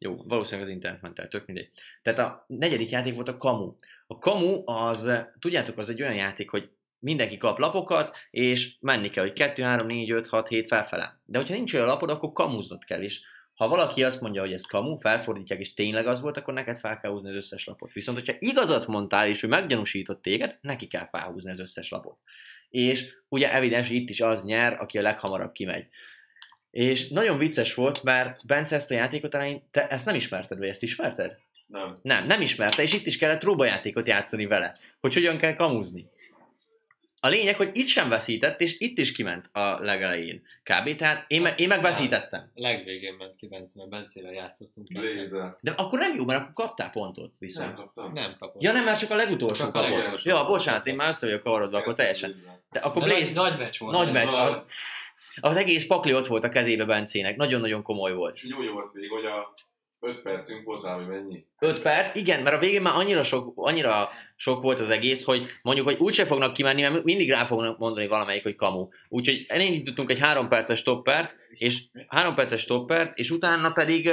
[0.04, 1.70] Jó, valószínűleg az internet ment el, tök mindegy.
[2.02, 3.76] Tehát a negyedik játék volt a kamu.
[4.08, 9.24] A kamu az, tudjátok, az egy olyan játék, hogy mindenki kap lapokat, és menni kell,
[9.24, 11.20] hogy 2, 3, 4, 5, 6, 7 felfele.
[11.26, 13.22] De hogyha nincs olyan lapod, akkor kamuznod kell is.
[13.54, 17.00] Ha valaki azt mondja, hogy ez kamu, felfordítják, és tényleg az volt, akkor neked fel
[17.00, 17.94] kell húzni az összes lapot.
[17.94, 22.18] Viszont, hogyha igazat mondtál, és ő meggyanúsított téged, neki kell felhúzni az összes lapot.
[22.70, 25.88] És ugye evidens, itt is az nyer, aki a leghamarabb kimegy.
[26.72, 30.68] És nagyon vicces volt, mert Bence ezt a játékot elején, te ezt nem ismerted, vagy
[30.68, 31.38] ezt ismerted?
[31.68, 32.00] Nem.
[32.02, 36.10] Nem, nem ismerte, és itt is kellett próbajátékot játszani vele, hogy hogyan kell kamuzni.
[37.24, 40.42] A lényeg, hogy itt sem veszített, és itt is kiment a legelején.
[40.64, 40.96] Kb.
[40.96, 42.52] Tehát én, me- én meg veszítettem.
[42.54, 44.88] Legvégén ment ki Bence, mert Bencével játszottunk.
[44.94, 45.56] Blazer.
[45.60, 47.74] De akkor nem jó, mert akkor kaptál pontot Nem viszont.
[47.74, 48.14] kaptam.
[48.14, 48.62] Nem kapott.
[48.62, 49.98] Ja nem, mert csak a legutolsó Csak a kapott.
[49.98, 52.36] legutolsó Ja, bocsánat, én már össze vagyok kavarodva, akkor teljesen.
[52.72, 53.96] De akkor De Blaze, nagy, nagy meccs volt.
[53.98, 54.30] nagy meccs.
[55.40, 57.36] Az egész pakli ott volt a kezébe Bencének.
[57.36, 58.36] Nagyon-nagyon komoly volt.
[58.36, 59.54] És jó jó volt végig, hogy a
[60.00, 61.46] 5 percünk volt rá, hogy mennyi.
[61.60, 65.46] 5 perc, igen, mert a végén már annyira sok, annyira sok volt az egész, hogy
[65.62, 68.88] mondjuk, hogy úgyse fognak kimenni, mert mindig rá fognak mondani valamelyik, hogy kamu.
[69.10, 74.12] Úgyhogy elindítottunk egy 3 perces stoppert, és 3 perces stoppert, és utána pedig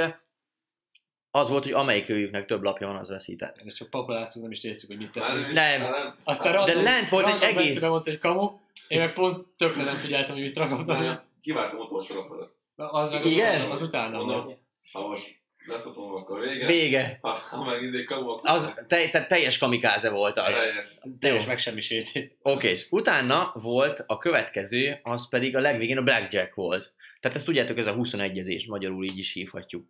[1.31, 3.57] az volt, hogy amelyik őjüknek több lapja van, az veszített.
[3.63, 5.51] És csak pakolászunk, nem is értjük, hogy mit teszünk.
[5.51, 5.81] Nem.
[5.81, 6.15] nem.
[6.23, 8.51] Aztán De random- lent volt egy egész- mondta, hogy kamu,
[8.87, 11.19] én meg pont tökre nem figyeltem, hogy mit ragadtam.
[11.41, 12.51] Kiváltam utolsó napra.
[12.75, 13.71] Az, meg Igen?
[13.71, 14.57] Az, utána Mondom, volt.
[14.91, 16.65] ha most leszopom, akkor vége.
[16.65, 17.17] Vége.
[17.21, 20.53] Ha, ha meg izé kamu, akkor Az te, te, teljes kamikáze volt az.
[20.53, 20.93] teljes.
[21.19, 22.31] Teljes megsemmisítés.
[22.41, 26.93] Oké, és utána volt a következő, az pedig a legvégén a Blackjack volt.
[27.19, 29.85] Tehát ezt tudjátok, ez a 21-ezés, magyarul így is hívhatjuk.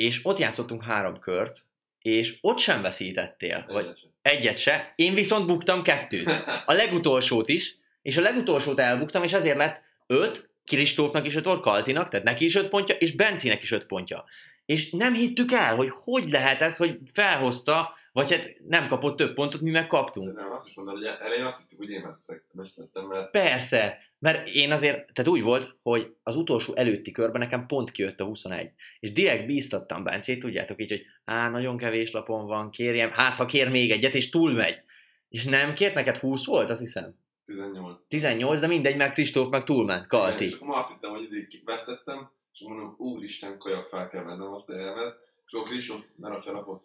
[0.00, 1.64] És ott játszottunk három kört,
[1.98, 6.30] és ott sem veszítettél, vagy egyet se, én viszont buktam kettőt.
[6.66, 11.60] A legutolsót is, és a legutolsót elbuktam, és ezért lett öt, Kristófnak is öt volt,
[11.60, 14.24] Kaltinak, tehát neki is öt pontja, és Bencinek is öt pontja.
[14.66, 19.34] És nem hittük el, hogy hogy lehet ez, hogy felhozta, vagy hát nem kapott több
[19.34, 20.32] pontot, mi meg kaptunk.
[20.32, 23.98] De nem, azt is mondom, hogy elején azt hittük, hogy én vesztek, vesztettem, mert Persze,
[24.18, 28.24] mert én azért, tehát úgy volt, hogy az utolsó előtti körben nekem pont kijött a
[28.24, 28.70] 21.
[29.00, 33.44] És direkt bíztattam Bencét, tudjátok így, hogy á, nagyon kevés lapon van, kérjem, hát ha
[33.44, 34.78] kér még egyet, és túlmegy.
[35.28, 37.18] És nem kért, neked 20 volt, azt hiszem.
[37.44, 38.06] 18.
[38.08, 40.44] 18, de mindegy, meg Kristóf meg túlment, Kalti.
[40.44, 44.70] És akkor azt hittem, hogy izé vesztettem, és mondom, úristen, kajak fel kell vennem azt
[44.70, 46.82] a jelmezt, és akkor Kristóf lerakja a lapot.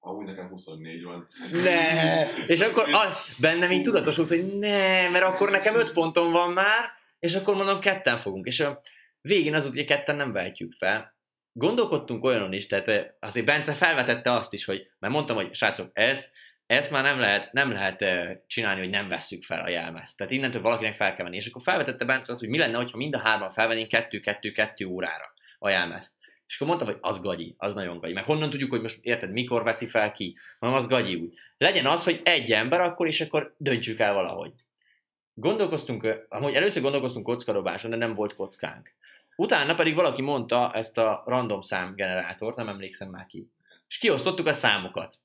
[0.00, 1.28] Amúgy nekem 24 van.
[1.64, 2.26] Ne!
[2.46, 6.90] És akkor a, bennem így tudatosult, hogy ne, mert akkor nekem 5 pontom van már,
[7.18, 8.46] és akkor mondom, ketten fogunk.
[8.46, 8.80] És a
[9.20, 11.16] végén az, hogy ketten nem vehetjük fel.
[11.52, 15.90] Gondolkodtunk olyanon is, tehát eh, azért Bence felvetette azt is, hogy, mert mondtam, hogy srácok,
[15.92, 16.30] ezt,
[16.66, 20.16] ezt már nem lehet, nem lehet eh, csinálni, hogy nem vesszük fel a jelmezt.
[20.16, 21.36] Tehát innentől valakinek fel kell venni.
[21.36, 25.32] És akkor felvetette Bence azt, hogy mi lenne, ha mind a hárman felvennénk kettő-kettő-kettő órára
[25.58, 26.12] a jelmezt.
[26.48, 28.12] És akkor mondtam, hogy az gagyi, az nagyon gagyi.
[28.12, 30.36] Meg honnan tudjuk, hogy most érted, mikor veszi fel ki?
[30.58, 31.38] Mondom, az gagyi úgy.
[31.58, 34.52] Legyen az, hogy egy ember akkor, és akkor döntsük el valahogy.
[35.34, 38.94] Gondolkoztunk, amúgy először gondolkoztunk kockadobáson, de nem volt kockánk.
[39.36, 43.50] Utána pedig valaki mondta ezt a random szám generátort, nem emlékszem már ki.
[43.88, 45.16] És kiosztottuk a számokat.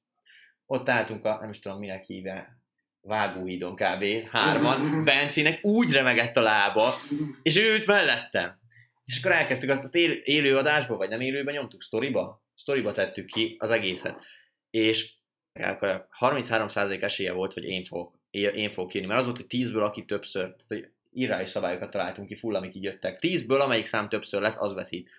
[0.66, 2.58] Ott álltunk a, nem is tudom minek hívja,
[3.02, 4.30] vágóhídon kb.
[4.32, 6.94] Hárman, Bencinek úgy remegett a lába,
[7.42, 8.62] és ő ült mellettem.
[9.06, 12.44] És akkor elkezdtük azt, azt élő, élő adásba, vagy nem élőben nyomtuk, sztoriba?
[12.56, 14.26] Sztoriba tettük ki az egészet.
[14.70, 15.14] És
[15.60, 20.06] 33% esélye volt, hogy én fogok, én fogok írni, mert az volt, hogy 10-ből aki
[20.06, 23.20] többször, tehát, hogy írás szabályokat találtunk ki, full, amik így jöttek.
[23.22, 25.10] 10-ből amelyik szám többször lesz, az veszít.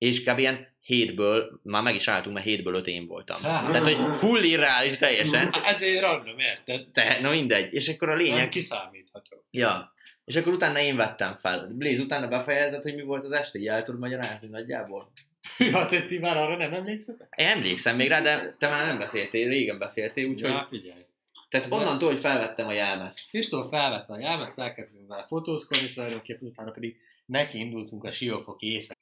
[0.00, 0.38] És kb.
[0.38, 3.42] ilyen 7-ből, már meg is álltunk, mert 7-ből 5 én voltam.
[3.42, 3.66] Hát.
[3.66, 5.50] Tehát, hogy full irreális teljesen.
[5.64, 6.88] Ezért random, érted?
[6.92, 7.74] Te, na mindegy.
[7.74, 8.38] És akkor a lényeg...
[8.38, 9.44] Nem kiszámítható.
[9.50, 9.92] Ja.
[10.24, 11.68] És akkor utána én vettem fel.
[11.72, 15.12] Blaze utána befejezett, hogy mi volt az este, így el tudod magyarázni nagyjából?
[15.58, 17.34] Ja, te ti már arra nem emlékszetek?
[17.36, 20.50] Én emlékszem még rá, de te már nem beszéltél, régen beszéltél, úgyhogy...
[20.50, 21.00] Ja, figyelj.
[21.48, 23.28] Tehát onnantól, hogy felvettem a jelmezt.
[23.28, 28.98] Kristóf felvette a jelmezt, elkezdtünk vele fotózkodni, tulajdonképpen utána pedig neki indultunk a siófoki éjszak.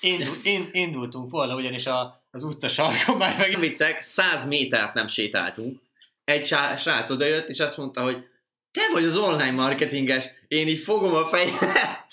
[0.00, 3.50] Indul, in, indultunk volna, ugyanis a, az utca sarkon már meg...
[3.50, 5.80] Nem viccek, 100 métert nem sétáltunk.
[6.24, 8.24] Egy srác odajött, és azt mondta, hogy
[8.70, 12.06] te vagy az online marketinges, én így fogom a fejemet.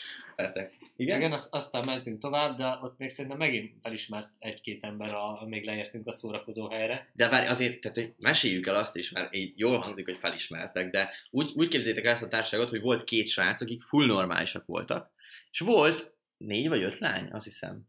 [1.00, 1.18] Igen?
[1.18, 5.66] Igen, azt, aztán mentünk tovább, de ott még szerintem megint felismert egy-két ember, a, amíg
[5.66, 7.10] leértünk a szórakozó helyre.
[7.14, 10.90] De várj, azért, tehát, hogy meséljük el azt is, mert így jól hangzik, hogy felismertek,
[10.90, 14.66] de úgy, úgy képzétek el ezt a társaságot, hogy volt két srác, akik full normálisak
[14.66, 15.12] voltak,
[15.52, 17.82] és volt négy vagy öt lány, azt hiszem.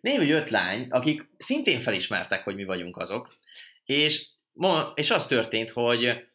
[0.00, 3.36] Négy vagy öt lány, akik szintén felismertek, hogy mi vagyunk azok,
[3.84, 4.26] és,
[4.94, 6.26] és az történt, hogy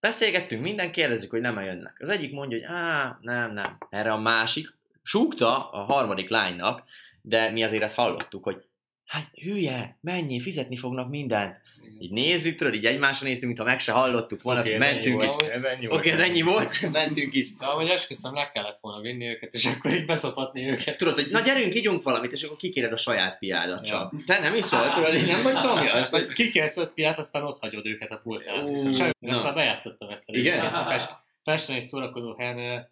[0.00, 1.96] beszélgettünk, minden kérdezzük, hogy nem jönnek.
[2.00, 3.72] Az egyik mondja, hogy á, nem, nem.
[3.90, 6.84] Erre a másik súgta a harmadik lánynak,
[7.22, 8.64] de mi azért ezt hallottuk, hogy
[9.04, 11.56] hát hülye, mennyi, fizetni fognak mindent.
[11.98, 15.28] Így nézzük, tudod, így egymásra néztünk, mintha meg se hallottuk volna, Oké, azt mentünk is.
[15.28, 16.20] volt, Ez ennyi Oké, volt.
[16.20, 17.56] ez ennyi volt, mentünk is.
[17.56, 20.96] De ahogy esküszöm, le kellett volna vinni őket, és akkor így beszopatni őket.
[20.96, 23.92] Tudod, hogy na gyerünk, ígyunk valamit, és akkor kikéred a saját piádat Ja.
[23.92, 24.24] csak.
[24.26, 26.10] Te nem iszol, tudod, én nem vagy szomjas.
[26.10, 28.64] Vagy kikérsz öt piát, aztán ott hagyod őket a pultán.
[28.64, 30.34] Ú, Sajnos, ezt már bejátszottam egyszer.
[30.34, 30.72] Igen?
[30.84, 31.08] Pest,
[31.44, 32.88] Pesten egy szórakozó helyen,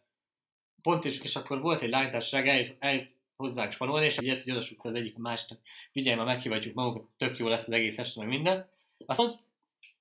[0.83, 4.95] pont is, és akkor volt egy lánytársaság, eljött, eljött hozzánk spanolni, és ilyet, hogy az
[4.95, 5.59] egyik a másiknak,
[5.93, 8.69] figyelj, már meghívatjuk magunkat, tök jó lesz az egész este, meg minden.
[9.07, 9.45] Azt az,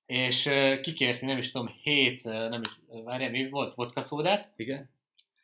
[0.05, 0.49] és
[0.81, 4.89] kikértünk, nem is tudom, hét, nem is, várjál, mi volt, vodka szódát, Igen?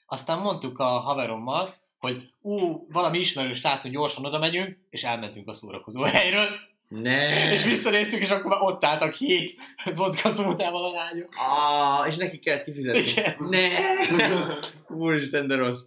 [0.05, 5.53] aztán mondtuk a haverommal, hogy ú, valami ismerős látunk, gyorsan oda megyünk, és elmentünk a
[5.53, 6.47] szórakozó helyről,
[6.87, 7.51] Ne!
[7.51, 9.55] és visszanéztük, és akkor már ott álltak hét
[9.95, 11.29] vodka szódával a lányok.
[11.35, 12.99] Ah, és neki kellett kifizetni.
[12.99, 13.35] Igen.
[13.49, 13.67] Ne!
[15.05, 15.81] Úristen, de rossz.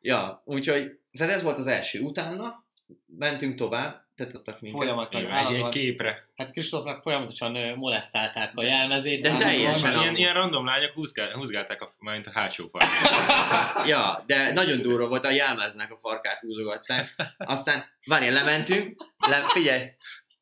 [0.00, 2.00] Ja, úgyhogy, tehát ez volt az első.
[2.00, 2.64] Utána
[3.06, 4.80] mentünk tovább, tettettek minket.
[4.80, 6.28] Folyamatosan, Egy, egy képre.
[6.36, 9.22] Hát Kristófnak folyamatosan molesztálták a jelmezét.
[9.22, 9.52] De állandóan.
[9.54, 9.90] teljesen.
[9.90, 10.18] Ilyen, amúgy.
[10.18, 13.86] ilyen random lányok húzgál, húzgálták a, mint a hátsó farkát.
[13.88, 17.14] Ja, de nagyon durva volt, a jelmeznek a farkát húzogatták.
[17.36, 19.82] Aztán, várjál, lementünk, le, figyelj,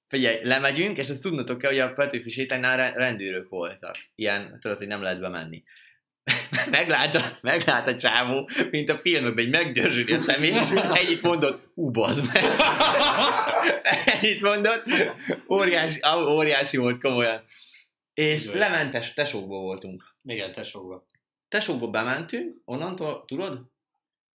[0.09, 3.97] figyelj, lemegyünk, és ezt tudnotok kell, hogy a Petőfi sétánynál re- rendőrök voltak.
[4.15, 5.63] Ilyen, tudod, hogy nem lehet bemenni.
[6.71, 11.71] meglát, a, meglát a csávó, mint a filmekben, egy megdörzsöli a szemét, és ennyit mondott,
[11.75, 12.45] ú, bazd meg.
[14.15, 14.85] ennyit mondott,
[15.49, 17.41] óriási, óriási volt komolyan.
[18.15, 20.05] És lementes tesókból voltunk.
[20.25, 21.03] Igen, tesókba.
[21.49, 23.61] Tesókba bementünk, onnantól, tudod?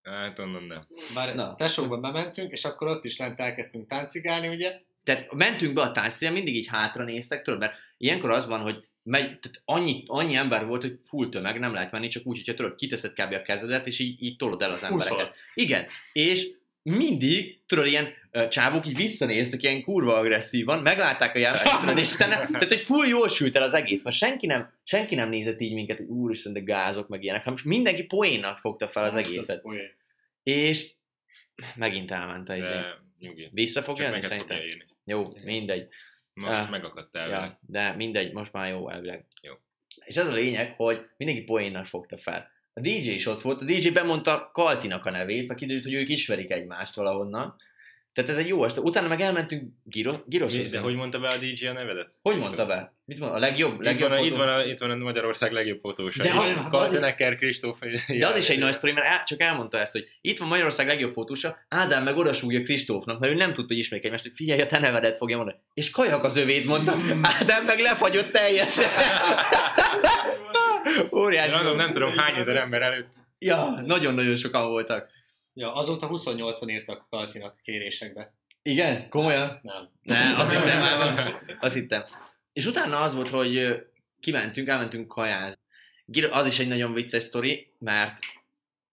[0.04, 0.88] Hát onnan nem.
[1.14, 1.56] Bár Na.
[1.56, 4.80] tesókba bementünk, és akkor ott is lent elkezdtünk táncigálni, ugye?
[5.04, 8.87] Tehát mentünk be a táncszínre, mindig így hátra néztek, tudod, mert ilyenkor az van, hogy
[9.08, 12.54] megy, tehát annyi, annyi ember volt, hogy full tömeg, nem lehet menni, csak úgy, hogyha
[12.54, 13.34] tudod, kiteszed kb.
[13.34, 15.34] a kezedet, és így, így tolod el az embereket.
[15.54, 16.50] Igen, és
[16.82, 22.36] mindig, tudod, ilyen ö, csávók így visszanéztek, ilyen kurva agresszívan, meglátták a járványt, és utána,
[22.36, 25.74] tehát, hogy full jól sült el az egész, mert senki nem, senki nem nézett így
[25.74, 29.26] minket, hogy úristen, de gázok, meg ilyenek, hanem most mindenki poénnak fogta fel az Hát,
[29.26, 29.62] egészet.
[29.64, 29.76] az.
[30.44, 30.92] És
[31.76, 32.72] megint elment a izé.
[33.52, 34.58] Vissza fog jönni szerintem?
[35.06, 35.88] Jó, mindegy.
[36.38, 36.70] Most Ah.
[37.28, 37.60] Ja, vele.
[37.62, 39.26] de mindegy, most már jó elvileg.
[39.42, 39.54] Jó.
[40.06, 42.48] És ez a lényeg, hogy mindenki poénnak fogta fel.
[42.74, 46.10] A DJ is ott volt, a DJ bemondta Kaltinak a nevét, meg kiderült, hogy ők
[46.10, 47.56] ismerik egymást valahonnan.
[48.18, 48.82] Tehát ez egy jó este.
[48.82, 50.72] Utána meg elmentünk Giro, Giroshoz.
[50.72, 52.16] De hogy mondta be a DJ a nevedet?
[52.22, 52.94] hogy mondta be?
[53.06, 53.38] Mit mondta?
[53.38, 54.46] A legjobb, Itt legjobb van, a, itt, fotó?
[54.46, 56.24] van a, itt van a Magyarország legjobb fotósa.
[56.24, 57.38] De is.
[57.38, 57.80] Kristóf.
[58.18, 60.88] De az is egy nagy sztori, mert el, csak elmondta ezt, hogy itt van Magyarország
[60.88, 64.62] legjobb fotósa, Ádám meg odasúgja Kristófnak, mert ő nem tudta, hogy ismerik egymást, hogy figyelj,
[64.62, 65.58] a te nevedet fogja mondani.
[65.74, 66.96] És kajak az övét mondta,
[67.40, 68.90] Ádám meg lefagyott teljesen.
[71.12, 71.64] Óriási.
[71.64, 71.76] Volt.
[71.76, 73.14] nem tudom hány ezer ember előtt.
[73.40, 75.17] Ja, nagyon-nagyon sokan voltak.
[75.60, 78.34] Ja, azóta 28-an írtak Kaltinak kérésekbe.
[78.62, 79.10] Igen?
[79.10, 79.60] Komolyan?
[79.62, 79.90] Nem.
[80.02, 81.58] Ne, azt hittem már van.
[81.60, 82.04] Azt hittem.
[82.54, 83.86] És utána az volt, hogy
[84.20, 85.62] kimentünk, elmentünk kajázni.
[86.30, 88.20] Az is egy nagyon vicces sztori, mert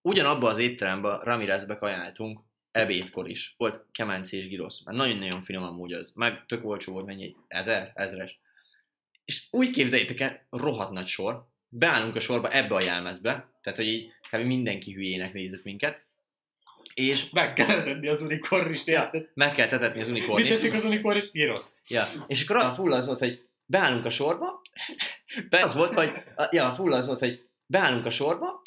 [0.03, 3.55] ugyanabba az étterembe Ramirezbe kajáltunk, ebédkor is.
[3.57, 4.85] Volt kemenci és girosz.
[4.85, 6.12] Mert nagyon-nagyon finom amúgy az.
[6.14, 7.37] Meg tök olcsó volt, mennyi?
[7.48, 7.92] Ezer?
[7.94, 8.40] Ezres.
[9.24, 11.46] És úgy képzeljétek el, rohadt nagy sor.
[11.68, 13.31] Beállunk a sorba ebbe a jelmezbe,
[13.62, 14.44] tehát hogy így kb.
[14.46, 16.03] mindenki hülyének nézett minket.
[16.94, 19.11] És Meg kell tenni az unikornist, Ja.
[19.35, 20.50] meg kell tetetni az Mit unikornist.
[20.52, 21.33] teszik az unikornist?
[21.33, 21.78] Giroszt.
[21.88, 24.62] Ja, és akkor a full az volt, hogy beállunk a sorba,
[25.48, 28.62] Be az volt, hogy, a- ja, full az volt, hogy beállunk a sorba,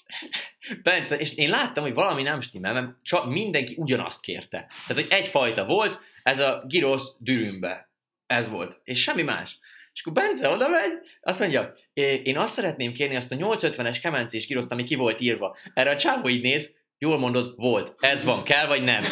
[0.83, 4.57] Bence, és én láttam, hogy valami nem stimmel, mert csak mindenki ugyanazt kérte.
[4.87, 7.89] Tehát, hogy egyfajta volt, ez a girosz dürümbe.
[8.25, 8.79] Ez volt.
[8.83, 9.59] És semmi más.
[9.93, 13.97] És akkor Bence oda megy, azt mondja, "É, én azt szeretném kérni azt a 850-es
[14.01, 15.57] kemencés giroszt, ami ki volt írva.
[15.73, 17.95] Erre a csávó így néz, jól mondod, volt.
[17.99, 19.03] Ez van, kell vagy nem?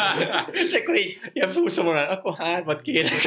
[0.66, 3.20] és akkor így, ilyen fúszomolán, akkor hármat kérek.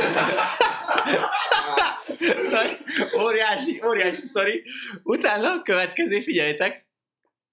[3.23, 4.63] Óriási, óriási sztori.
[5.03, 6.87] Utána a következő, figyeljetek,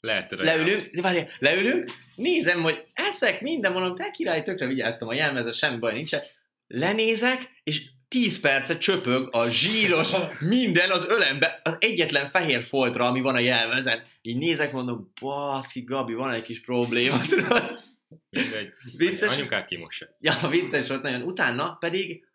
[0.01, 5.15] Lehet leülünk, de várjál, leülünk, nézem, hogy eszek, minden mondom, te király, tökre vigyáztam a
[5.15, 6.21] jelmezre, semmi baj nincsen.
[6.67, 13.21] Lenézek, és 10 percet csöpög a zsíros minden az ölembe, az egyetlen fehér foltra, ami
[13.21, 14.03] van a jelmezen.
[14.23, 17.17] Így nézek, mondom, baszki, Gabi, van egy kis probléma?
[18.31, 18.73] Mindegy.
[18.97, 19.37] Vicces.
[19.37, 20.07] Anyukát kimossa.
[20.19, 21.23] Ja, vicces volt nagyon.
[21.23, 22.27] Utána pedig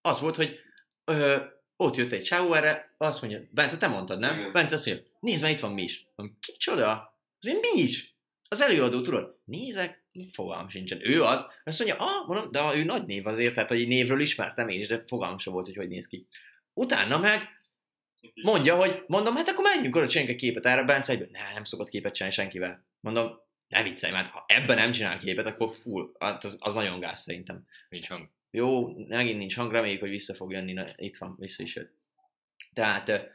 [0.00, 0.58] az volt, hogy
[1.04, 1.36] ö,
[1.76, 4.38] ott jött egy csávó erre, azt mondja, Bence, te mondtad, nem?
[4.38, 4.52] Igen.
[4.52, 6.06] Bence azt mondja, nézd meg, itt van Mis.
[6.14, 7.18] Mondom, kicsoda?
[7.40, 8.14] Mi is?
[8.48, 9.38] Az előadó, tudod?
[9.44, 9.99] Nézek,
[10.32, 11.08] fogalmam sincsen.
[11.10, 11.46] Ő az.
[11.64, 14.88] Azt mondja, ah, mondom, de ő nagy név azért, tehát hogy névről ismertem én is,
[14.88, 16.26] de fogalmam sem volt, hogy hogy néz ki.
[16.72, 17.48] Utána meg
[18.42, 20.82] mondja, hogy mondom, hát akkor menjünk oda, csináljunk egy képet erre.
[20.82, 22.84] Bence egyből, ne, nem szokott képet csinálni senkivel.
[23.00, 27.00] Mondom, ne viccelj, mert ha ebben nem csinál képet, akkor full, hát az, az nagyon
[27.00, 27.64] gáz szerintem.
[27.88, 28.28] Nincs hang.
[28.50, 31.92] Jó, megint nincs hang, reméljük, hogy vissza fog jönni, na, itt van, vissza is jött.
[32.72, 33.30] Tehát,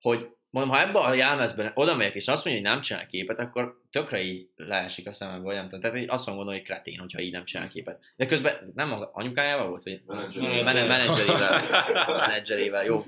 [0.00, 3.38] hogy mondom, ha ebbe a jelmezben oda megyek, és azt mondja, hogy nem csinál képet,
[3.38, 5.80] akkor tökre így leesik a szemembe, vagy nem tudom.
[5.80, 8.00] Tehát azt gondolni, hogy kretén, hogyha így nem csinál képet.
[8.16, 10.64] De közben nem az anyukájával volt, vagy Menedzser.
[10.64, 11.60] Mene- menedzserével.
[12.26, 13.00] menedzserével, jó.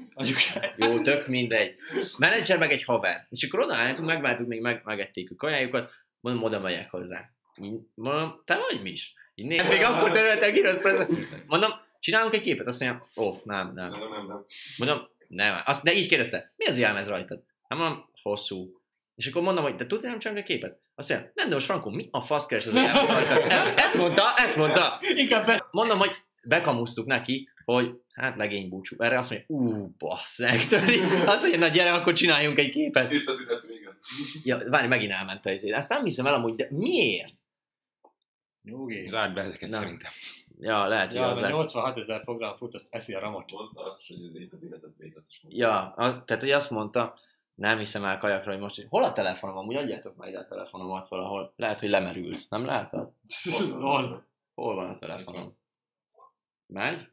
[0.77, 1.75] Jó, tök mindegy.
[2.19, 3.27] Menedzser meg egy haver.
[3.31, 7.31] És akkor oda álltunk, megváltuk, még meg, megették a kajájukat, mondom, oda megyek hozzá.
[7.63, 9.15] Így, mondom, te vagy mi is?
[9.35, 11.07] Így néz, még akkor terültek írasztani.
[11.47, 12.67] Mondom, csinálunk egy képet?
[12.67, 13.91] Azt mondja, off, nem, nem.
[13.91, 14.45] Nem, nem, nem.
[14.79, 15.63] Mondom, nem.
[15.65, 17.43] Azt, de így kérdezte, mi az jelmez rajtad?
[17.69, 18.83] Hát mondom, hosszú.
[19.15, 20.81] És akkor mondom, hogy de tudod, nem csinálunk egy képet?
[20.95, 23.51] Azt mondja, nem, de most Frankó, mi a fasz keres az jelmez rajtad?
[23.51, 25.01] Ezt, ezt mondta, ezt mondta.
[25.71, 26.11] Mondom, hogy
[26.43, 28.97] bekamusztuk neki, hogy hát legény búcsú.
[28.99, 31.01] Erre azt mondja, ú, basszeg, töri.
[31.27, 33.13] Azt mondja, na gyere, akkor csináljunk egy képet.
[33.13, 33.97] Itt az illető, igen.
[34.43, 35.73] Ja, várj, megint elment a izé.
[35.73, 37.35] Ezt nem hiszem el amúgy, de miért?
[38.63, 39.09] Nyugi.
[39.09, 39.77] Zárd be ezeket Na.
[39.77, 40.11] szerintem.
[40.65, 41.51] Ja, lehet, hogy Ja, az lesz.
[41.51, 43.53] 86 ezer program fut, azt eszi a ramot.
[43.53, 45.17] Mondta azt, hogy ez itt az életed véget.
[45.17, 45.61] azt mondta.
[45.61, 47.19] Ja, az, tehát hogy azt mondta,
[47.55, 49.57] nem hiszem el kajakra, hogy most, hol a telefonom?
[49.57, 51.53] Amúgy adjátok meg ide a telefonomat valahol.
[51.57, 52.47] Lehet, hogy lemerült.
[52.49, 53.13] Nem látod?
[53.81, 54.27] Hol?
[54.55, 55.57] Hol van a telefonom?
[56.67, 57.09] Megy?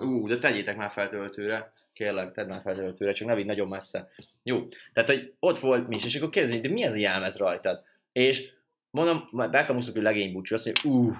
[0.00, 1.72] Ú, de tegyétek már feltöltőre.
[1.92, 4.08] Kérlek, tedd már feltöltőre, csak ne vidd nagyon messze.
[4.42, 7.36] Jó, tehát, hogy ott volt mi is, és akkor kérdezni, de mi ez a jelmez
[7.36, 7.82] rajtad?
[8.12, 8.52] És
[8.90, 11.16] mondom, majd belkamusztuk, hogy legény búcsú, azt mondja, uff,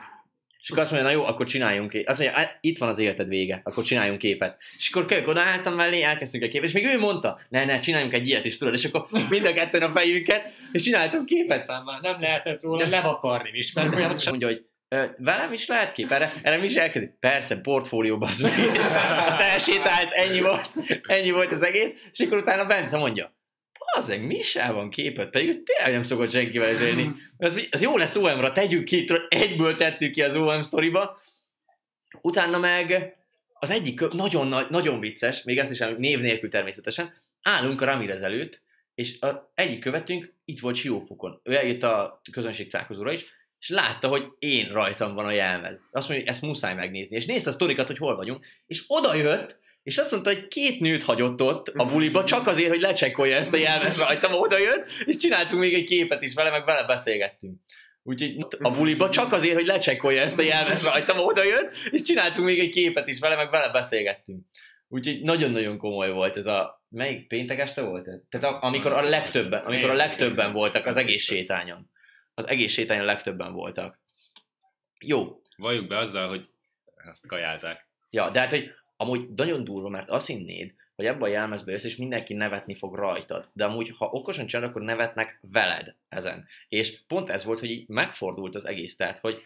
[0.62, 2.08] és akkor azt mondja, na jó, akkor csináljunk képet.
[2.08, 4.56] Azt mondja, "Á, itt van az életed vége, akkor csináljunk képet.
[4.78, 8.12] És akkor kölyök odaálltam mellé, elkezdtünk egy képet, és még ő mondta, ne, ne, csináljunk
[8.12, 11.58] egy ilyet is, tudod, és akkor mind a kettőn a fejünket, és csináltunk képet.
[11.58, 15.92] Aztán már nem lehetett róla levakarni is, mert folyamatosan Mondja, hogy "Ö, velem is lehet
[15.92, 17.10] kép, erre, erre mi is elkezdi.
[17.20, 18.52] Persze, portfólióba az meg.
[19.28, 20.70] Azt elsétált, ennyi volt,
[21.02, 23.34] ennyi volt az egész, és akkor utána Bence mondja,
[23.94, 27.06] Bazeg, mi is van képet, pedig tényleg nem szokott senkivel ezélni.
[27.38, 31.18] Ez, ez jó lesz OM-ra, tegyük ki, egyből tettük ki az OM sztoriba.
[32.20, 33.16] Utána meg
[33.52, 38.22] az egyik, nagyon, nagy, nagyon vicces, még ezt is név nélkül természetesen, állunk a Ramirez
[38.22, 38.62] előtt,
[38.94, 41.40] és a egyik követünk itt volt Siófokon.
[41.42, 43.24] Ő eljött a közönség találkozóra is,
[43.58, 45.80] és látta, hogy én rajtam van a jelmez.
[45.90, 47.16] Azt mondja, hogy ezt muszáj megnézni.
[47.16, 50.80] És nézte a sztorikat, hogy hol vagyunk, és oda jött, és azt mondta, hogy két
[50.80, 54.86] nőt hagyott ott a buliba, csak azért, hogy lecsekkolja ezt a jelmezt rajtam, oda jött,
[55.04, 57.60] és csináltunk még egy képet is vele, meg vele beszélgettünk.
[58.02, 62.46] Úgyhogy a buliba csak azért, hogy lecsekkolja ezt a jelmezt rajtam, oda jött, és csináltunk
[62.46, 64.46] még egy képet is vele, meg vele beszélgettünk.
[64.88, 66.84] Úgyhogy nagyon-nagyon komoly volt ez a...
[66.88, 68.20] Melyik péntek este volt ez?
[68.28, 71.90] Tehát a, amikor a legtöbben, amikor a legtöbben voltak az egész sétányon.
[72.34, 74.00] Az egész sétányon a legtöbben voltak.
[75.00, 76.48] Jó, Valljuk be azzal, hogy
[77.10, 77.88] azt kajálták.
[78.10, 78.70] Ja, de hát, hogy
[79.02, 82.94] amúgy nagyon durva, mert azt hinnéd, hogy ebbe a jelmezbe jössz, és mindenki nevetni fog
[82.94, 83.48] rajtad.
[83.52, 86.46] De amúgy, ha okosan csinálod, akkor nevetnek veled ezen.
[86.68, 89.42] És pont ez volt, hogy így megfordult az egész, tehát, hogy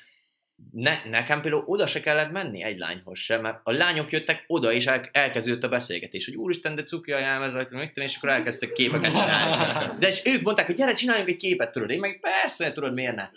[0.73, 4.73] ne, nekem például oda se kellett menni egy lányhoz sem, mert a lányok jöttek oda,
[4.73, 8.29] és el, elkezdődött a beszélgetés, hogy úristen, de cuki a jelmez rajta, meg és akkor
[8.29, 9.99] elkezdtek képeket csinálni.
[9.99, 13.14] De és ők mondták, hogy gyere, csináljunk egy képet, tudod, én meg persze, tudod, miért
[13.14, 13.29] ne.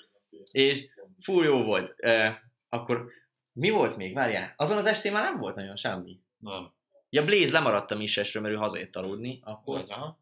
[0.52, 0.86] És
[1.22, 1.94] full jó volt.
[2.00, 3.12] E, akkor
[3.60, 4.14] mi volt még?
[4.14, 6.20] Várjál, azon az estén már nem volt nagyon semmi.
[6.38, 6.72] Nem.
[7.10, 9.86] Ja, Blaze lemaradt a misesről, mert ő hazajött aludni, akkor...
[9.88, 10.20] Aha.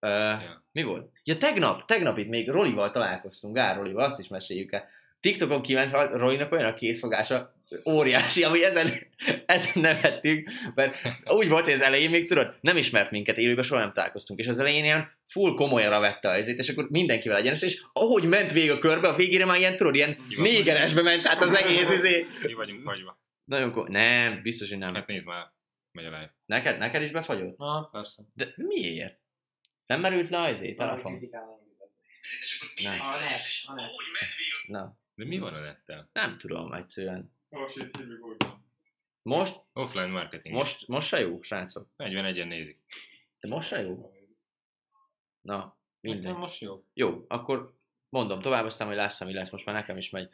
[0.00, 0.64] Uh, Ja.
[0.72, 1.10] Mi volt?
[1.24, 4.88] Ja, tegnap, tegnap itt még Rolival találkoztunk, Gár Rolival, azt is meséljük el.
[5.22, 7.54] TikTokon kiment Ro- Rolinak olyan a készfogása,
[7.88, 9.06] óriási, ami ezen,
[9.46, 13.80] ezen nevettünk, mert úgy volt, hogy az elején még tudod, nem ismert minket élőben, soha
[13.80, 17.62] nem találkoztunk, és az elején ilyen full komolyra vette a ezét, és akkor mindenkivel egyenes,
[17.62, 21.40] és ahogy ment végig a körbe, a végére már ilyen, tudod, ilyen négeresbe ment át
[21.40, 22.26] az egész, izé.
[22.42, 23.20] Mi vagyunk fagyva.
[23.44, 23.90] Nagyon komoly.
[23.90, 24.94] Nem, biztos, hogy nem.
[24.94, 25.52] Hát nézd már,
[25.92, 26.34] megy a live.
[26.46, 27.54] Neked, neked is befagyott?
[27.58, 28.22] Aha, persze.
[28.34, 29.20] De miért?
[29.86, 31.16] Nem merült le az izé, telefon?
[31.16, 31.60] kritikálni.
[32.82, 33.00] Nem.
[33.00, 33.18] A
[35.22, 36.08] De mi van a nettel?
[36.12, 37.32] nem tudom egyszerűen.
[37.48, 38.46] Most itt hívjuk úgy.
[39.22, 40.54] Most, Offline marketing.
[40.54, 41.88] most, most se jó, srácok.
[41.98, 42.78] 41-en nézik.
[43.40, 44.12] De most se jó?
[45.40, 46.84] Na, Minden most jó.
[46.94, 47.74] Jó, akkor
[48.08, 50.28] mondom tovább, aztán hogy lesz, ami lesz, most már nekem is megy.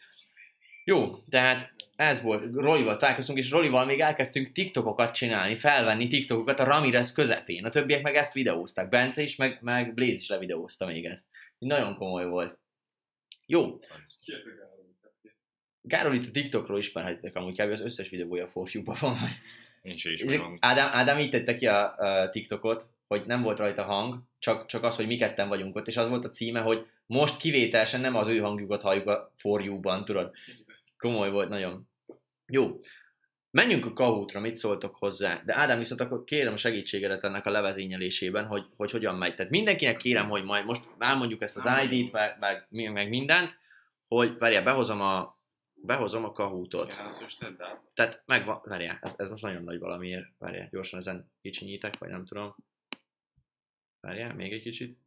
[0.84, 6.64] Jó, tehát ez volt, Rolival találkoztunk, és Rolival még elkezdtünk TikTokokat csinálni, felvenni TikTokokat a
[6.64, 7.64] Ramirez közepén.
[7.64, 8.88] A többiek meg ezt videózták.
[8.88, 11.24] Bence is, meg, meg Blaze is levideózta még ezt.
[11.58, 12.58] Nagyon komoly volt.
[13.46, 13.78] Jó,
[14.20, 14.32] Ki
[15.88, 16.10] Gároly?
[16.10, 17.70] Gárolit a TikTokról ismerhetitek amúgy kb.
[17.70, 19.16] az összes videója a forfiúban van.
[19.82, 20.56] Én se És ismerem.
[20.60, 24.82] Ádám, Ádám így tette ki a, a TikTokot, hogy nem volt rajta hang, csak, csak
[24.82, 28.16] az, hogy mi ketten vagyunk ott, és az volt a címe, hogy most kivételesen nem
[28.16, 30.32] az ő hangjukat halljuk a For You-ban, tudod.
[30.98, 31.88] Komoly volt nagyon.
[32.46, 32.76] Jó.
[33.50, 35.42] Menjünk a Kahoot-ra, mit szóltok hozzá?
[35.44, 39.34] De Ádám, viszont akkor kérem segítségedet ennek a levezényelésében, hogy, hogy hogyan megy.
[39.34, 43.58] Tehát mindenkinek kérem, hogy majd most elmondjuk ezt az ID-t, meg, meg, meg mindent,
[44.08, 45.37] hogy várjál, behozom a,
[45.82, 46.92] behozom a Kahootot.
[46.92, 47.80] Igen, az most tedd át.
[47.94, 50.26] Tehát megvan, várjál, ez, ez most nagyon nagy valamiért.
[50.38, 52.54] Várjál, gyorsan ezen kicsinyítek, vagy nem tudom.
[54.00, 54.98] Várjál, még egy kicsit.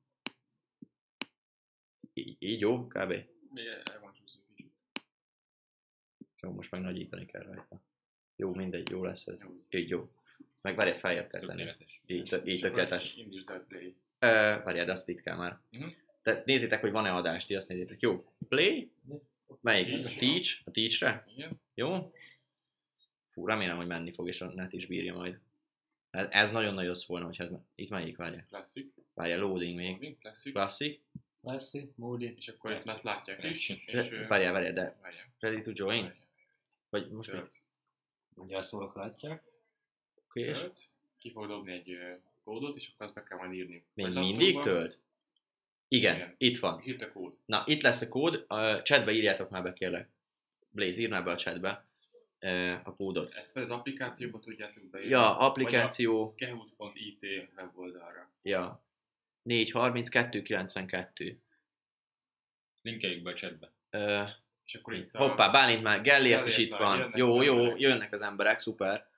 [2.13, 3.13] Így, így jó, kb.
[4.13, 4.71] Kicsit.
[6.41, 7.81] Jó, most meg nagyítani kell rajta.
[8.35, 9.37] Jó, mindegy, jó lesz ez.
[9.69, 10.11] Így jó.
[10.61, 11.71] Meg várjál, feljebb kell tenni.
[12.05, 13.17] Így, így tökéletes.
[14.19, 14.27] Ö,
[14.63, 15.59] Várjál, de azt itt kell már.
[15.69, 15.87] Mhm.
[16.21, 17.99] Tehát nézzétek, hogy van-e adás, ti azt nézzétek.
[17.99, 18.91] Jó, play.
[19.61, 19.87] Melyik?
[19.87, 20.17] A Teach.
[20.17, 20.61] teach?
[20.65, 21.25] A teachre?
[21.35, 21.61] Igen.
[21.73, 22.13] Jó?
[23.29, 25.39] Fú, remélem, hogy menni fog, és a net is bírja majd.
[26.09, 27.49] Ez, ez nagyon nagyot szólna, hogy ez...
[27.75, 28.17] Itt melyik?
[28.17, 28.45] Várjál.
[28.45, 28.93] Classic.
[29.13, 29.91] Várjál, loading még.
[29.91, 30.53] Moving, Classic.
[30.53, 30.99] Classic.
[31.41, 32.33] Messi, Moody.
[32.37, 33.69] És akkor itt ezt látják is.
[33.69, 35.33] És, ö, Várjál, várjál, de várjál.
[35.39, 36.01] ready to join?
[36.01, 36.17] Várjál.
[36.89, 37.39] Vagy most még?
[37.39, 37.61] Tölt.
[38.35, 39.43] Mindjárt szólok, látják.
[40.27, 40.89] Oké, és Tölt.
[41.17, 41.97] Ki fog dobni egy
[42.43, 43.85] kódot, és akkor azt be kell majd írni.
[43.93, 44.99] még mindig tölt?
[45.93, 46.35] Igen, Igen.
[46.37, 46.81] itt van.
[46.85, 47.37] Írt a kód.
[47.45, 50.09] Na, itt lesz a kód, a chatbe írjátok már be, kérlek.
[50.69, 51.85] Blaze, írnál be a chatbe.
[52.83, 53.33] a kódot.
[53.33, 55.11] Ezt az applikációba tudjátok beírni?
[55.11, 57.25] Ja, applikáció, kehoot.it
[57.55, 58.29] weboldalra.
[58.41, 58.83] ja,
[59.43, 61.39] 432 92.
[62.81, 63.71] Linkeljük be a chatbe.
[63.89, 64.23] Ö,
[64.65, 65.17] És akkor itt a...
[65.17, 66.97] hoppá, Bálint már, Gellért is itt van.
[66.97, 69.09] jönnek Jó, jó, jönnek az emberek, szuper.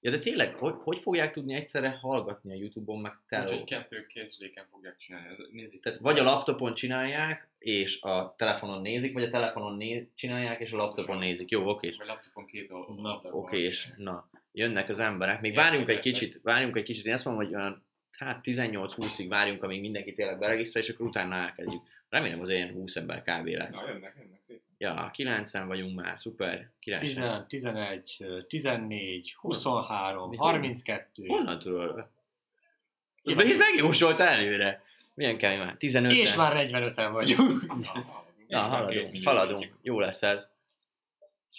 [0.00, 3.64] Ja, de tényleg, hogy, hogy fogják tudni egyszerre hallgatni a Youtube-on, meg Úgyhogy tele?
[3.64, 5.26] kettő készüléken fogják csinálni.
[5.52, 5.82] Nézzük.
[5.82, 10.72] Tehát vagy a laptopon csinálják, és a telefonon nézik, vagy a telefonon né- csinálják, és
[10.72, 11.50] a laptopon nézik.
[11.50, 11.94] Jó, oké.
[11.98, 13.32] Vagy laptopon két oldalon.
[13.32, 15.40] Oké, és na, jönnek az emberek.
[15.40, 17.04] Még várjunk egy kicsit, várjunk egy kicsit.
[17.04, 21.34] Én azt mondom, hogy olyan, hát 18-20-ig várjunk, amíg mindenki tényleg beregisztrál, és akkor utána
[21.34, 21.82] elkezdjük.
[22.08, 23.46] Remélem az ilyen 20 ember kb.
[23.46, 23.74] lesz.
[23.74, 24.62] Na, jönnek, jönnek szépen.
[24.78, 27.46] Ja, 9 vagyunk már, szuper, királyság.
[27.46, 31.26] 10, 11, 14, 23, Mi- 32.
[31.26, 32.06] Honnan tudod?
[33.22, 34.82] Én itt megjósolt előre.
[35.14, 35.76] Milyen kemény már?
[35.78, 37.66] 15 És már 45-en vagyunk.
[38.48, 39.78] Na, haladunk, haladunk.
[39.82, 40.50] Jó lesz ez.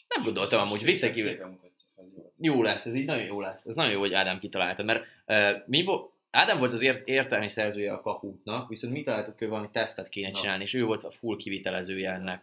[0.07, 1.37] Nem gondoltam amúgy, viccek kívül.
[1.83, 2.85] Szóval jó lesz.
[2.85, 3.65] Ez így nagyon jó lesz.
[3.65, 7.49] Ez nagyon jó, hogy Ádám kitalálta, mert uh, mi vo- Ádám volt az ért- értelmi
[7.49, 10.39] szerzője a Kahootnak, viszont mi találtuk, hogy valami tesztet kéne Na.
[10.39, 12.41] csinálni, és ő volt a full kivitelezője ennek.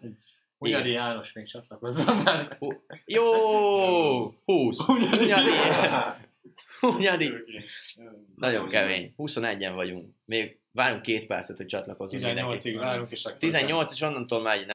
[0.58, 2.58] Ugyani János még csatlakozzam már.
[3.04, 3.24] Jó!
[4.44, 4.80] 20!
[4.80, 5.50] Hunyadi!
[6.80, 7.32] Hunyadi!
[8.36, 9.12] Nagyon kemény.
[9.18, 10.14] 21-en vagyunk.
[10.24, 13.38] Még várunk két percet, hogy csatlakozzon 18-ig várunk, és akkor...
[13.38, 14.66] 18 és onnantól megy.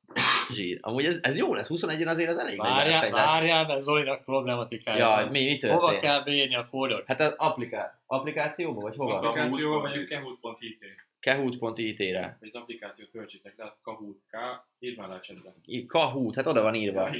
[0.54, 0.78] Zsír.
[0.82, 3.26] Amúgy ez, ez jó lesz, 21-en azért az elég nagy Várjál, verseny lesz.
[3.26, 5.32] várjál, mert Zolinak problematikája Ja, van.
[5.32, 6.02] mi, mi Hova történt?
[6.02, 7.04] kell beírni a kódot?
[7.08, 9.20] Hát az appliká- applikációba, vagy hova?
[9.20, 10.86] Applikációval vagy a kehoot.it.
[11.22, 12.38] Kahoot.it-re.
[12.40, 14.38] Vagy az applikációt töltsétek le, az Kahoot K,
[14.80, 15.54] írd már le a chatbe.
[15.66, 17.10] I- Kahoot, hát oda van írva.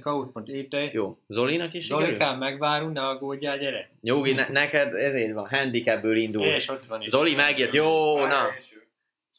[0.00, 0.76] Kahoot.it.
[0.92, 2.04] Jó, Zolinak is sikerül?
[2.06, 3.90] Zolikám, megvárunk, ne aggódjál, gyere.
[4.00, 6.44] Nyugi, ne, neked ezért van, handicapből indul.
[6.46, 7.08] És ott van is.
[7.08, 8.46] Zoli megjött, jó, na.
[8.58, 8.83] És ő-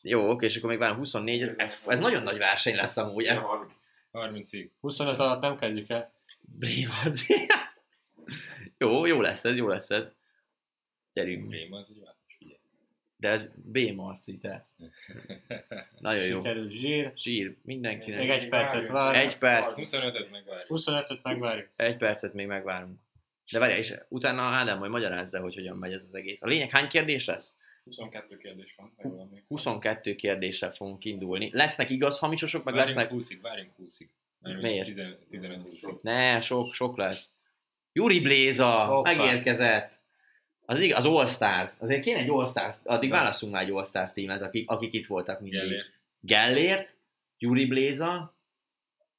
[0.07, 3.25] Jó, oké, és akkor még várunk 24 ez, ez nagyon nagy verseny lesz amúgy.
[3.25, 3.43] eh?
[4.13, 4.69] 30-ig.
[4.79, 6.13] 25 alatt nem kezdjük el.
[6.41, 7.13] Brémad.
[8.77, 10.11] jó, jó lesz ez, jó lesz ez.
[11.13, 11.51] Gyerünk.
[11.51, 12.59] Rém az egy város, figyelj.
[13.17, 14.67] De ez B Marci, te.
[15.99, 16.37] Nagyon jó.
[16.37, 17.11] Sikerül zsír.
[17.15, 18.19] Zsír, mindenkinek.
[18.19, 19.15] Még egy percet vár.
[19.15, 20.67] Egy perc, 25-öt megvárjuk.
[20.69, 21.69] 25-öt megvárjuk.
[21.75, 22.99] egy percet még megvárunk.
[23.51, 26.41] De várjál, és utána Ádám majd magyarázd el, hogy hogyan megy ez az egész.
[26.41, 27.57] A lényeg hány kérdés lesz?
[27.85, 28.93] 22 kérdés van.
[28.97, 29.57] ha jól emlékszem.
[29.57, 31.49] 22 kérdéssel fogunk indulni.
[31.53, 33.19] Lesznek igaz hamisosok, meg Várjunk lesznek...
[33.19, 34.07] 20-ig, várjunk 20-ig.
[34.61, 34.89] Miért?
[35.31, 36.01] 15-20-ig.
[36.01, 37.29] Ne, sok, sok lesz.
[37.93, 39.15] Juri Bléza, Hoppá.
[39.15, 39.93] megérkezett.
[40.65, 41.73] Az, igaz, az All Stars.
[41.79, 43.15] Azért kéne egy All Stars, addig Na.
[43.15, 45.59] válasszunk már egy All Stars tímet, akik, akik itt voltak mindig.
[45.59, 45.91] Gellért.
[46.19, 46.95] Gellért,
[47.37, 48.37] Juri Bléza,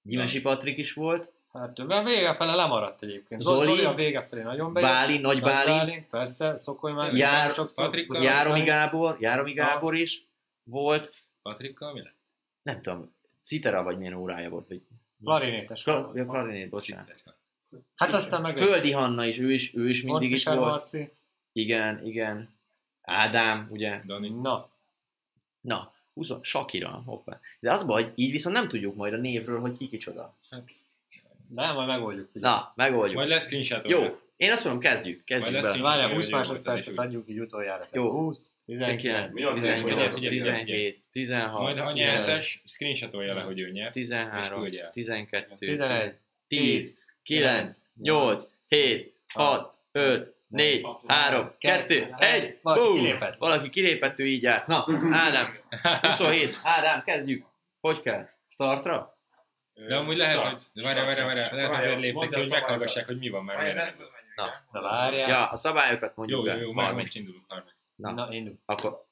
[0.03, 3.41] Gyimesi Patrik is volt, Hát a vége fele lemaradt egyébként.
[3.41, 4.89] Zoli, Zoli, a vége felé nagyon bejött.
[4.91, 7.15] Bálint, Nagy Bálint, persze, Szokoly már.
[7.15, 7.85] Jár- sokszor.
[7.85, 10.27] Patrikkal, Járomi Gábor, Járomi Gábor is
[10.63, 12.15] volt, Patrikkal mi lett?
[12.63, 14.83] nem tudom, Citera vagy milyen órája volt, vagy
[15.25, 15.83] Klarinétes.
[15.83, 17.23] Kla- ja, klarinét, bocsánat.
[17.95, 20.71] Hát aztán meg Földi Hanna is, ő is, ő is mindig Montfischer volt.
[20.71, 21.11] Marci.
[21.53, 22.55] Igen, igen.
[23.03, 24.01] Ádám, ugye?
[24.07, 24.29] Dani.
[24.29, 24.69] Na,
[25.61, 27.41] Na, 20, Sakira, hoppá.
[27.61, 30.35] De az baj, így viszont nem tudjuk majd a névről, hogy ki kicsoda.
[31.49, 32.29] De majd megoldjuk.
[32.35, 32.49] ugye.
[32.49, 33.17] Na, megoldjuk.
[33.17, 35.77] Majd lesz screenshot Jó, én azt mondom, kezdjük, kezdjük Majd lesz bele.
[35.77, 37.87] ki- Várjál, Hogy 20 jó volt, ez másodpercet adjuk így utoljára.
[37.93, 38.11] Jó.
[38.11, 43.35] 20, 19, 19, Mi a 18, Figyelj, figyelj, 17, 16, Majd ha 15, nyertes, screenshotolja
[43.35, 43.97] le, hogy ő nyert.
[43.97, 44.91] és 13, küldje el.
[44.91, 46.15] 12, 11,
[46.49, 52.97] 10, 9, 8, 7, 6, 5, 4, 3, 2, 1, Valaki Bum!
[52.97, 53.37] kilépett.
[53.39, 54.67] Valaki kilépett, ő így járt.
[54.67, 55.57] Na, Ádám,
[56.03, 57.45] 27, Ádám, kezdjük.
[57.81, 58.29] Hogy kell?
[58.49, 59.16] Startra?
[59.77, 60.71] De amúgy lehet, Start.
[60.73, 60.83] hogy...
[60.83, 61.55] Várjál, várjál, várjál.
[61.55, 63.57] Lehet azért Mondd léptek hogy meghallgassák, hogy mi van már.
[63.57, 63.95] Várjál,
[64.37, 64.47] Na.
[64.73, 65.29] Na várjál.
[65.29, 67.45] Ja, a szabályokat mondjuk Jó, jó, jó, már most indulunk.
[67.49, 67.79] 30.
[67.95, 68.59] Na, Na, indul.
[68.65, 69.05] akkor...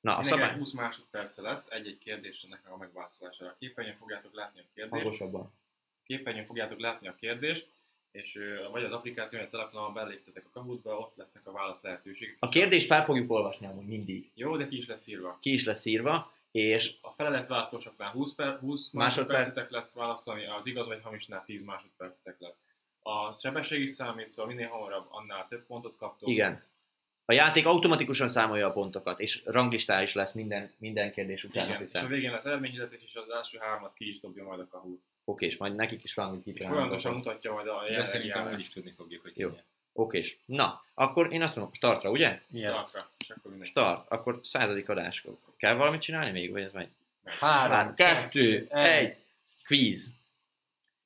[0.00, 0.56] Na, a szabály...
[0.56, 3.50] 20 másodperce lesz, egy-egy kérdésnek a megválaszolására.
[3.50, 5.02] A képernyőn fogjátok látni a kérdést.
[5.02, 5.52] Hangosabban.
[6.04, 7.68] képernyőn fogjátok látni a kérdést,
[8.12, 8.38] és
[8.72, 12.36] vagy az applikáción, vagy a telefonon beléptetek a Kahootba, ott lesznek a válasz lehetőségek.
[12.38, 14.30] A kérdést fel fogjuk olvasni amúgy mindig.
[14.34, 15.38] Jó, de ki is lesz írva.
[15.40, 19.28] Ki is lesz írva, és A felelet választósoknál 20, per, 20 Másodperc.
[19.28, 22.68] másodpercetek lesz válaszolni, az igaz vagy hamisnál 10 másodpercetek lesz.
[23.02, 26.28] A sebesség is számít, szóval minél hamarabb, annál több pontot kaptok.
[26.28, 26.62] igen.
[27.24, 31.74] A játék automatikusan számolja a pontokat, és ranglistá is lesz minden, minden kérdés után, Igen,
[31.76, 32.10] azt és a hiszem.
[32.10, 35.00] végén lesz eredményhirdetés, és az első hármat ki is dobja majd a Kahoot.
[35.24, 36.74] Oké, és majd nekik is valamit És kitalálunk.
[36.78, 39.50] folyamatosan mutatja majd a De jelenlegi szerintem úgy is tudni fogjuk, hogy Jó.
[39.50, 39.56] ki
[39.94, 40.08] nyert.
[40.08, 42.40] Oké, na, akkor én azt mondom, startra, ugye?
[42.50, 42.70] Yes.
[42.70, 43.70] Startra, és akkor mindenki.
[43.70, 45.24] Start, akkor századik adás.
[45.56, 46.88] Kell valamit csinálni még, vagy ez megy?
[47.24, 49.16] Három, Három, kettő, egy,
[49.66, 50.10] quiz.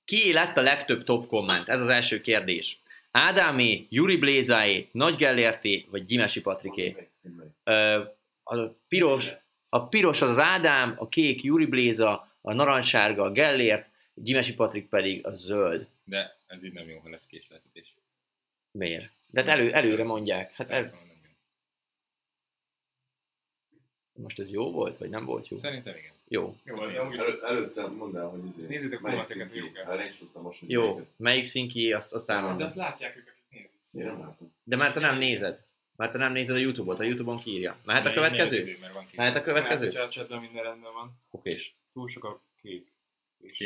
[0.05, 1.69] Ki lett a legtöbb top komment?
[1.69, 2.81] Ez az első kérdés.
[3.11, 7.09] Ádámé, Juri Blézáé, Nagy Gellérté, vagy Gyimesi Patriké?
[7.65, 8.03] Ö,
[8.43, 8.57] a
[8.89, 9.31] piros,
[9.69, 14.89] a piros az az Ádám, a kék Juri Bléza, a narancssárga a Gellért, Gyimesi Patrik
[14.89, 15.87] pedig a zöld.
[16.05, 17.95] De ez így nem jó, ha lesz késleltetés.
[18.77, 19.11] Miért?
[19.27, 20.53] De hát elő, előre mondják.
[20.53, 20.93] Hát el,
[24.13, 25.57] most ez jó volt, vagy nem volt jó?
[25.57, 26.13] Szerintem igen.
[26.29, 26.57] Jó.
[26.65, 28.67] Jó, amúgy Elő, előtte mondd el, hogy izé.
[28.67, 29.87] Nézzétek melyik kommenteket?
[29.89, 30.85] Erre én is tudtam most, hogy Jó.
[30.85, 31.07] melyiket.
[31.17, 32.63] Melyik színki, azt, azt De elmondom.
[32.67, 33.71] azt látják ők, akik nézik.
[33.93, 34.53] Én nem látom.
[34.65, 35.65] De már te nem nézed.
[35.97, 37.77] Már te nem nézed a Youtube-ot, a Youtube-on kiírja.
[37.85, 38.79] Mehet a következő?
[39.17, 39.93] Mehet a következő?
[39.93, 41.13] Hát, a chatben minden rendben van.
[41.31, 41.75] Okés.
[41.93, 42.87] Túl sok a kép.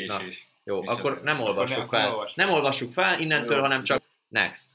[0.06, 0.18] Na.
[0.18, 0.48] Késés.
[0.64, 2.28] Jó, És akkor nem olvassuk fel.
[2.34, 4.70] Nem olvassuk fel innentől, hanem csak next.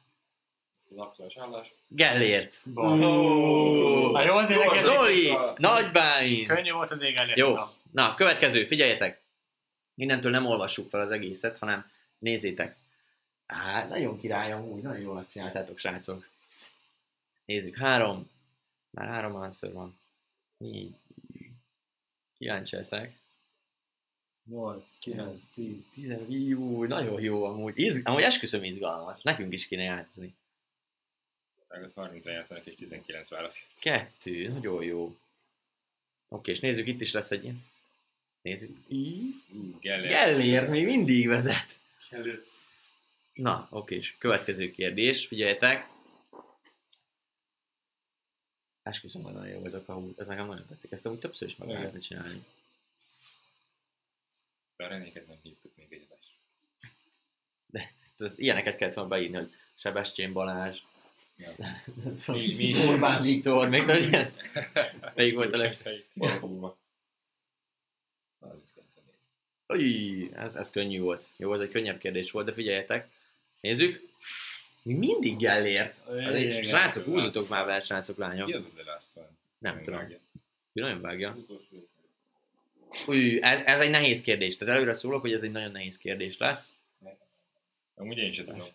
[0.95, 1.73] Az aktuális állás.
[1.87, 2.61] Gellért.
[2.63, 5.31] Na jó, azért Jó, neked Zoli!
[5.57, 6.47] Nagybáin!
[6.47, 7.41] könnyű volt az ég elérni.
[7.41, 7.55] Jó.
[7.91, 8.15] Na.
[8.15, 9.21] Következő, figyeljetek!
[9.95, 12.75] Innentől nem olvassuk fel az egészet, hanem nézzétek.
[13.45, 16.27] Á, nagyon király amúgy, nagyon jól megcsináltátok, srácok.
[17.45, 18.29] Nézzük, három.
[18.89, 19.99] Már három answer van.
[20.57, 20.95] Így.
[22.37, 23.17] Kíváncsi leszek.
[24.49, 25.75] 8, 9, 10.
[25.93, 27.79] Tizen, jó, nagyon jó amúgy.
[27.79, 29.21] Izg, amúgy esküszöm izgalmas.
[29.21, 30.35] Nekünk is kéne játszani.
[31.68, 33.66] Meg 30 játszanak és 19 válasz.
[33.80, 35.18] Kettő, nagyon jó.
[36.28, 37.66] Oké, és nézzük, itt is lesz egy ilyen.
[38.41, 38.78] Nézzük.
[38.88, 39.34] Így.
[39.53, 40.09] Ú, Geller.
[40.09, 41.80] Gellért még mindig vezet.
[42.09, 42.47] Előtt.
[43.34, 45.88] Na, oké, és következő kérdés, figyeljetek.
[48.84, 50.13] Esküszöm, hogy nagyon jó ez a kahu.
[50.18, 50.91] Ez nekem nagyon tetszik.
[50.91, 52.45] Ezt amúgy többször is meg lehetne csinálni.
[54.76, 56.38] De a renéket nem hívtuk még egy adás.
[58.18, 60.82] Ez, ilyeneket kellett volna beírni, hogy Sebestyén Balázs,
[61.38, 61.51] Ja.
[62.27, 64.33] mi, mi, Orbán Viktor, még tudod ilyen?
[65.15, 65.77] Melyik volt a leg...
[66.15, 66.77] Balfogva.
[68.39, 69.79] 39 néz.
[69.79, 71.25] Új, ez, ez könnyű volt.
[71.38, 73.09] Jó, ez egy könnyebb kérdés volt, de figyeljetek.
[73.61, 74.09] Nézzük.
[74.81, 75.95] Mi mindig Gellért.
[76.65, 78.47] Srácok, húzatok már vele, srácok, Ki lányok.
[78.47, 79.29] az a The Last One?
[79.57, 79.99] Nem tudom.
[80.73, 81.29] Ő nagyon vágja.
[81.29, 81.45] Az.
[83.07, 84.57] Új, ez, ez egy nehéz kérdés.
[84.57, 86.69] Tehát előre szólok, hogy ez egy nagyon nehéz kérdés lesz.
[87.95, 88.67] Amúgy én sem tudom.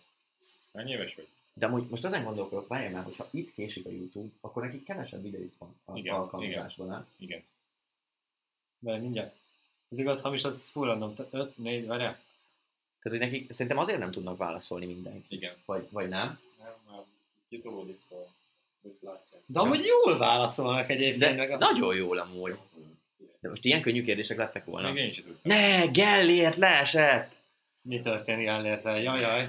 [0.73, 1.27] Hány éves vagy?
[1.53, 5.21] De amúgy most ezen gondolkodok, várjál már, hogyha itt késik a YouTube, akkor nekik kevesebb
[5.21, 7.07] videót van a Igen, alkalmazásban, nem?
[7.17, 7.43] Igen.
[8.79, 9.35] De mindjárt.
[9.89, 11.15] Ez igaz, hamis, az full random.
[11.31, 12.19] 5, 4, várjál.
[13.01, 15.35] Tehát, hogy nekik szerintem azért nem tudnak válaszolni mindenki.
[15.35, 15.53] Igen.
[15.65, 16.39] Vagy, vagy nem.
[16.57, 17.01] Nem, már
[17.49, 18.33] kitolódik, szóval.
[19.45, 21.19] De amúgy jól válaszolnak egyébként.
[21.19, 21.57] De meg a...
[21.57, 22.57] nagyon jól amúgy.
[23.39, 24.91] De most ilyen könnyű kérdések lettek volna.
[24.91, 25.51] Még én sem tudtam.
[25.51, 27.35] Ne, Gellért leesett!
[27.81, 28.89] Mi történik elérte?
[28.89, 29.47] Jajjaj.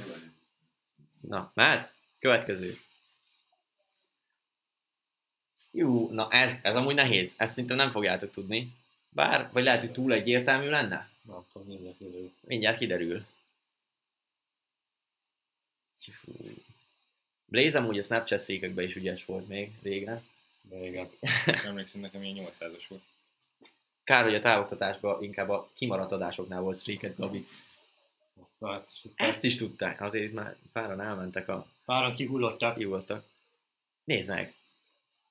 [1.21, 1.92] Na, mehet?
[2.23, 2.79] Következő.
[5.71, 7.35] Jó, na ez, ez amúgy nehéz.
[7.37, 8.73] Ezt szinte nem fogjátok tudni.
[9.09, 11.11] Bár, vagy lehet, hogy túl egyértelmű lenne?
[11.23, 12.33] Nem tudom, mindjárt kiderül.
[12.41, 13.25] Mindjárt kiderül.
[17.45, 20.27] Blaze amúgy a Snapchat székekben is ügyes volt még régen.
[20.61, 21.11] De igen.
[21.67, 23.03] Emlékszem, nekem ilyen 800-as volt.
[24.05, 27.47] Kár, hogy a távoktatásban inkább a kimaradt adásoknál volt streaket, Gabi.
[28.59, 29.27] Na, ezt is tudtam.
[29.29, 32.77] Ezt is tudták, azért már páran elmentek a Páran kihullottak.
[32.77, 33.25] hívottak.
[34.05, 34.55] Nézd meg,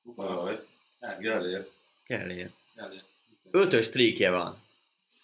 [0.04, 0.68] Valahogy.
[1.20, 1.72] Gellért.
[2.04, 2.52] Kellér.
[2.76, 3.08] Elért.
[3.52, 4.62] Ötös streakje van.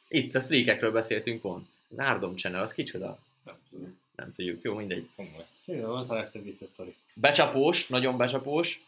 [0.07, 1.69] Itt a streakekről beszéltünk pont.
[1.89, 3.19] Az Árdom Channel, az kicsoda?
[3.43, 3.99] Nem tudom.
[4.15, 5.09] Nem tudjuk, jó, mindegy.
[5.15, 5.45] Komoly.
[5.65, 6.95] Igen, volt a legtöbb vicces sztori.
[7.13, 8.81] Becsapós, nagyon becsapós.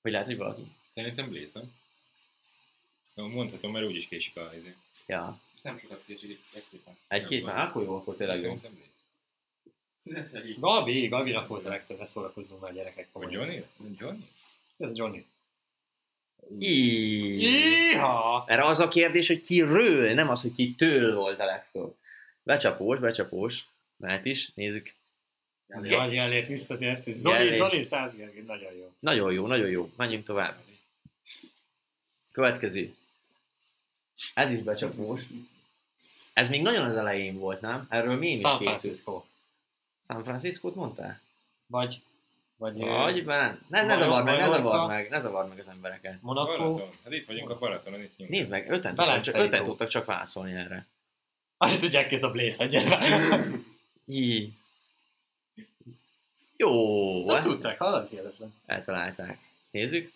[0.00, 0.62] Vagy lehet, hogy valaki.
[0.94, 1.74] Szerintem Blaze, nem?
[3.14, 4.74] Jó, mondhatom, mert úgyis késik a izé.
[5.06, 8.42] Ja, Nem sokat késik egy-két egy-két már, akkor jó, akkor tényleg jó.
[8.42, 8.90] Szerintem Blaze.
[10.58, 13.08] Gabi, Gabinak volt a legtöbb, ezt szórakozzunk már gyerekek.
[13.12, 13.48] Vagy komolyan.
[13.48, 13.96] Johnny?
[13.98, 14.28] Johnny?
[14.78, 15.26] Ez Johnny.
[16.58, 18.44] Iha!
[18.48, 21.94] Erre az a kérdés, hogy ki ről, nem az, hogy ki től volt a legtöbb.
[22.42, 23.64] Becsapós, becsapós.
[23.96, 24.94] Mehet is, nézzük.
[25.66, 27.14] Gabi elért visszatért.
[27.14, 27.56] Zoli, Gellért.
[27.56, 28.92] Zoli 100 Gergely, nagyon jó.
[28.98, 29.90] Nagyon jó, nagyon jó.
[29.96, 30.54] Menjünk tovább.
[32.32, 32.94] Következő.
[34.34, 35.20] Ez is becsapós.
[36.32, 37.86] Ez még nagyon az elején volt, nem?
[37.88, 39.02] Erről mi is San készült.
[40.06, 41.20] San Francisco-t mondtál?
[41.66, 42.00] Vagy,
[42.56, 46.22] vagy, Vagy, ne, ne, ne zavar meg, ne zavar meg, ne zavar meg az embereket.
[46.22, 46.56] Monaco.
[46.56, 46.90] Balaton.
[47.04, 48.38] Hát itt vagyunk a Balatonon, itt nyomjuk.
[48.38, 50.86] Nézd meg, öten tudtak, csak, öten tudtak csak válaszolni erre.
[51.56, 53.08] Azt tudják ki ez a Blaze, már.
[54.06, 54.52] Így.
[56.56, 58.08] Jó, Azt tudták, hallod?
[58.08, 58.54] Hihetetlen.
[58.66, 59.38] eltalálták.
[59.70, 60.12] Nézzük.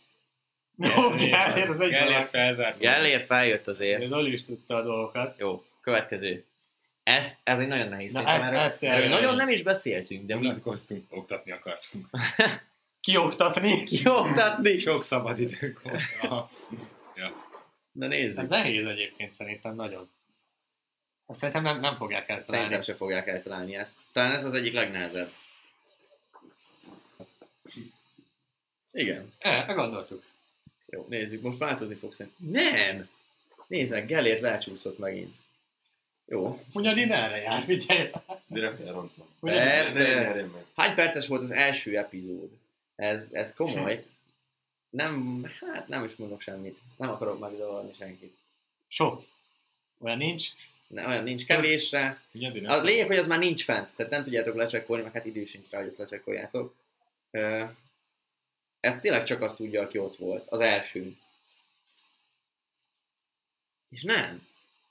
[0.77, 2.79] Jó, Gellért felzárt.
[2.79, 4.09] Gellért feljött azért.
[4.09, 5.39] Zoli is tudta a dolgokat.
[5.39, 6.45] Jó, következő.
[7.03, 8.13] Ez, ez egy nagyon nehéz.
[8.13, 12.07] Na, ezt- erről, ezt erről jaj, nagyon nem is beszéltünk, de úgy Unatkoztunk, oktatni akartunk.
[13.01, 13.85] Kioktatni.
[13.95, 14.79] kioktatni.
[14.79, 16.03] Sok szabad időnk volt.
[16.21, 16.51] Aha.
[17.93, 18.49] Na Ez nézzük.
[18.49, 20.11] nehéz egyébként szerintem nagyon.
[21.27, 22.57] Azt szerintem nem, nem fogják eltalálni.
[22.57, 23.99] Szerintem se fogják eltalálni ezt.
[24.13, 25.33] Talán ez az egyik legnehezebb.
[28.93, 29.33] Igen.
[29.39, 30.23] E, gondoltuk.
[30.87, 31.43] Jó, nézzük.
[31.43, 32.47] Most változni fog szerintem.
[32.51, 33.09] Nem!
[33.67, 35.35] Nézd meg, Gellért lecsúszott megint.
[36.31, 36.63] Jó.
[36.73, 38.11] Hunyadi merre járt, figyelj!
[38.47, 39.27] Direkt elrontom.
[39.41, 40.45] Persze.
[40.75, 42.51] Hány perces volt az első epizód?
[42.97, 44.05] Ez, ez komoly.
[44.91, 46.79] Nem, hát nem is mondok semmit.
[46.97, 48.37] Nem akarok megzavarni senkit.
[48.89, 49.25] Sok.
[49.99, 50.49] Olyan nincs.
[50.87, 52.23] Ne, olyan nincs kevésre.
[52.65, 55.71] Az lényeg, hogy az már nincs fent, tehát nem tudjátok lecsekkolni, meg hát idő sincs
[55.71, 56.75] rá, hogy ezt lecsekkoljátok.
[57.31, 57.65] Ö,
[58.81, 61.17] Ez tényleg csak azt tudja, aki ott volt, az első.
[63.91, 64.49] És nem.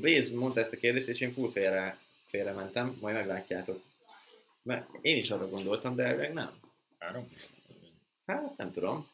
[0.00, 3.82] Blaze mondta ezt a kérdést, és én full félre, félre mentem, majd meglátjátok.
[4.62, 6.60] Mert én is arra gondoltam, de meg nem.
[6.98, 7.30] Három?
[8.26, 9.08] Hát nem tudom.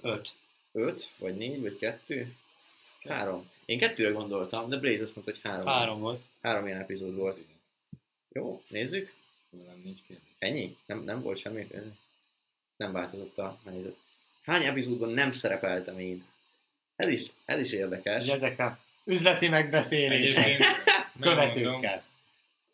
[0.00, 0.28] Öt.
[0.72, 2.36] Öt, vagy négy, vagy kettő?
[3.04, 3.50] Három.
[3.64, 5.66] Én kettőre gondoltam, de Blaze azt mondta, hogy három.
[5.66, 6.22] Három volt.
[6.40, 7.38] Három ilyen epizód volt.
[8.28, 9.12] Jó, nézzük.
[9.50, 10.28] Nem nincs kérdés.
[10.38, 10.76] Ennyi?
[10.86, 11.66] Nem, nem volt semmi?
[12.76, 13.96] Nem változott a helyzet.
[14.42, 16.24] Hány epizódban nem szerepeltem én?
[16.98, 18.22] Ez is, ez is érdekes.
[18.24, 20.60] Ugye ezek a üzleti megbeszélések
[21.20, 22.04] követőkkel.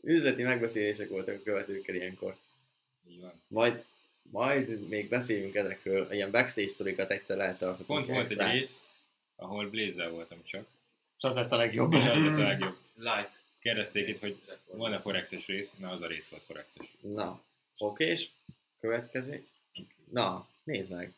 [0.02, 2.36] Üzleti megbeszélések voltak a követőkkel ilyenkor.
[3.08, 3.32] így van.
[3.48, 3.84] Majd,
[4.22, 7.86] majd még beszélünk ezekről, ilyen backstage sztorikat egyszer lehet tartani.
[7.86, 8.82] Pont volt egy rész,
[9.36, 10.66] ahol Blaze-zel voltam csak,
[11.18, 11.92] És az lett a legjobb.
[11.92, 12.76] és az volt a legjobb.
[12.96, 13.30] Like.
[13.60, 16.86] Kérdezték itt, hogy van-e Forexes rész, na az a rész volt Forexes.
[17.00, 17.40] Na,
[17.78, 18.30] okés,
[18.80, 19.46] következő.
[20.10, 21.12] Na, nézd meg.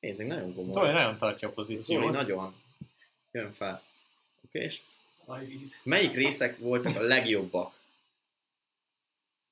[0.00, 0.72] Meg, nagyon komoly.
[0.72, 2.12] Zoli nagyon tartja a Zoli pozíciót.
[2.12, 2.54] nagyon.
[3.30, 3.82] Jön fel.
[4.44, 4.82] Okés.
[5.24, 5.80] Ajvíz.
[5.82, 7.74] Melyik részek voltak a legjobbak?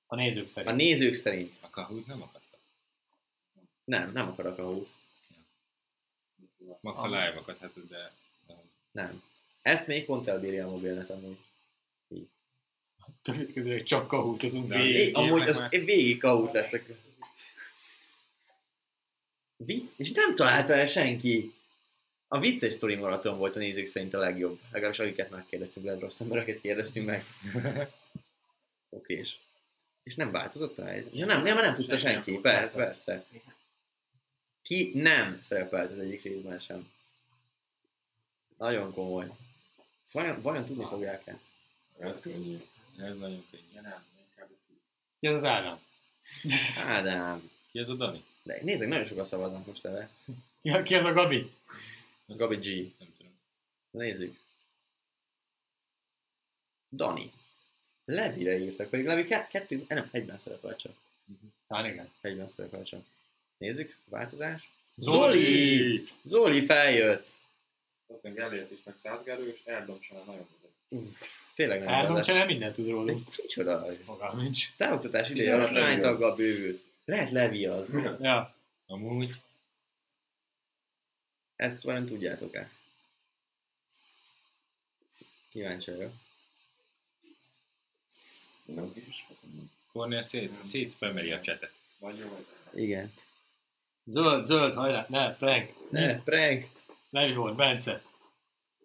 [0.07, 0.77] A nézők A szerint.
[0.77, 1.53] nézők szerint.
[1.61, 2.61] A Kahoot nem akadtak.
[3.85, 4.87] Nem, nem akarok a hú.
[6.81, 8.13] Max a live-okat, hát de...
[8.93, 9.23] Nem.
[9.63, 11.39] Ezt még pont elbírja a mobilnet amúgy.
[13.23, 15.17] Következőleg csak kahútozunk végig.
[15.17, 16.89] Amúgy az végig kahút leszek.
[19.65, 19.91] Vicc?
[19.97, 21.53] És nem találta el senki.
[22.29, 24.59] A vicces sztori maraton volt a nézők szerint a legjobb.
[24.71, 27.25] Legalábbis akiket megkérdeztünk, lehet rossz embereket kérdeztünk meg.
[28.89, 29.41] Okés.
[30.03, 31.15] És nem változott a helyzet?
[31.15, 32.39] Ja nem, nem, nem tudta senki.
[32.39, 33.25] Persze, persze.
[34.63, 36.91] Ki nem szerepelt az egyik részben sem.
[38.59, 39.31] Nagyon komoly.
[40.05, 41.39] Ezt vajon, vajon tudni fogják-e?
[41.99, 42.57] Ez könnyű.
[42.99, 43.65] Ez nagyon könnyű.
[43.75, 44.49] Ja, nem, inkább
[45.21, 45.79] Ki az az Ádám?
[46.87, 47.51] Ádám.
[47.71, 48.25] Ki ez a Dani?
[48.45, 50.09] De nézzük, nagyon sokan szavaznak most erre.
[50.63, 51.51] Ki, ki az a Gabi?
[52.27, 52.93] Gabi G.
[52.99, 53.33] Nem tudom.
[53.91, 54.39] Nézzük.
[56.93, 57.33] Dani.
[58.05, 60.93] Levire írtak, pedig Levi ke- kettő, eh, nem, egyben szerepel csak.
[61.69, 62.11] Hát igen.
[62.21, 63.01] Egyben szerepel csak.
[63.57, 64.69] Nézzük, változás.
[64.97, 65.41] Zoli!
[65.43, 66.05] Zoli!
[66.25, 67.27] Zoli feljött!
[68.07, 70.71] Ott Gellért is, meg Százgerő, és Erdomcsana nagyon vezet.
[70.89, 71.21] Uff,
[71.55, 72.27] tényleg nem rendes.
[72.27, 73.29] csak mindent tud rólunk.
[73.43, 73.87] Micsoda?
[74.05, 74.77] Fogalm nincs.
[74.77, 76.03] Távoktatás ideje alatt hány az.
[76.03, 76.83] taggal bővült?
[77.05, 77.89] Lehet Levi az.
[78.21, 78.55] Ja.
[78.87, 79.43] Amúgy
[81.57, 82.71] Ezt vajon tudjátok-e?
[85.51, 86.13] Kíváncsi vagyok.
[88.65, 88.93] Nem.
[89.93, 91.73] Cornél szét, szétspameli a csetet.
[91.99, 93.13] Vagy jó, vagy Igen.
[94.05, 95.07] Zöld, zöld, hajrá.
[95.09, 95.73] Ne, prank.
[95.91, 96.67] Ne, prank!
[97.11, 98.03] Levi volt, Bence.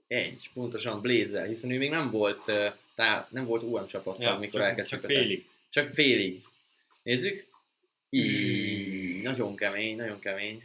[0.08, 2.52] Egy, pontosan Blazer, hiszen ő még nem volt,
[2.96, 5.00] tá, nem volt UM csapattag, Ja, mikor Csak, elkezdtük.
[5.02, 5.50] csak félig.
[5.70, 6.44] Csak félig.
[7.04, 7.48] Nézzük.
[8.10, 10.64] Így, nagyon kemény, nagyon kemény.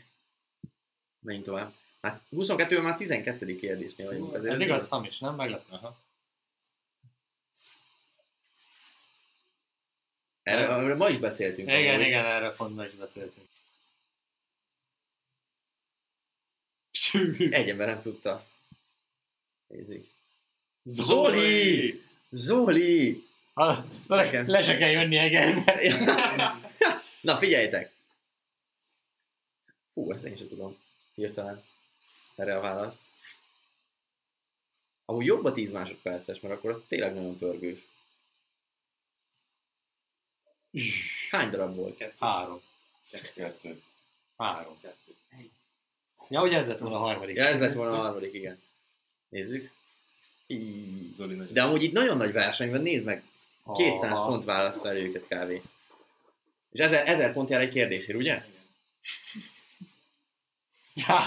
[1.21, 1.75] Menjünk tovább.
[2.01, 3.57] Hát 22 már 12.
[3.57, 4.35] kérdésnél vagyunk.
[4.35, 5.35] azért Ez igaz, hamis, nem?
[5.35, 5.65] Meglep.
[5.69, 6.03] Aha.
[10.43, 11.69] Erről, erről ma is beszéltünk.
[11.69, 12.07] Igen, amúgy.
[12.07, 13.49] igen, erre pont meg is beszéltünk.
[17.53, 18.47] Egy ember nem tudta.
[19.67, 20.07] Nézzük.
[20.83, 22.03] Zoli!
[22.31, 23.25] Zoli!
[23.55, 25.81] Ha, le, le se kell jönni Egerbe.
[27.21, 27.93] Na figyeljetek!
[29.95, 30.77] Hú, ezt én sem tudom.
[31.15, 31.63] Hirtelen.
[32.35, 33.01] Erre a választ.
[35.05, 37.79] Amúgy jobb a 10 másodperces, mert akkor az tényleg nagyon pörgős.
[41.31, 42.15] Hány darab volt?
[42.19, 42.61] Három.
[43.35, 43.83] Kettő.
[44.37, 44.79] Három.
[46.29, 47.37] Ja, hogy ez lett volna a harmadik.
[47.37, 48.63] Ja, ez lett volna a harmadik, igen.
[49.29, 49.71] Nézzük.
[50.47, 51.15] Így.
[51.15, 51.37] Zoli.
[51.53, 53.23] De amúgy itt nagyon nagy verseny van, nézd meg.
[53.77, 54.27] 200 Aha.
[54.27, 55.63] pont válasz el őket kávé.
[56.73, 58.43] És 1000, 1000 pont jár egy kérdésért, ugye?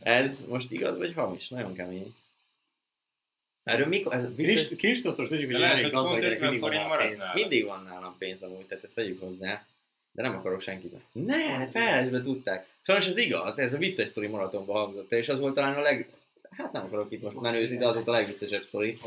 [0.00, 1.48] Ez most igaz vagy hamis?
[1.48, 2.14] Nagyon kemény.
[3.62, 4.34] Erről mikor?
[4.76, 7.08] Kristóftól tudjuk, De hogy lehet, elég hogy pont gazdag, 50 mindig van forint a maradt
[7.08, 7.18] pénz.
[7.18, 7.34] nála.
[7.34, 9.66] Mindig van nálam pénz amúgy, tehát ezt tegyük hozzá.
[10.12, 10.94] De nem akarok senkit.
[11.12, 12.66] Ne, felhezbe tudták.
[12.82, 15.80] Sajnos ez igaz, ez a vicces sztori maratonban hangzott el, és az volt talán a
[15.80, 16.08] leg...
[16.50, 18.98] Hát nem akarok itt most menőzni, de az volt a legviccesebb sztori.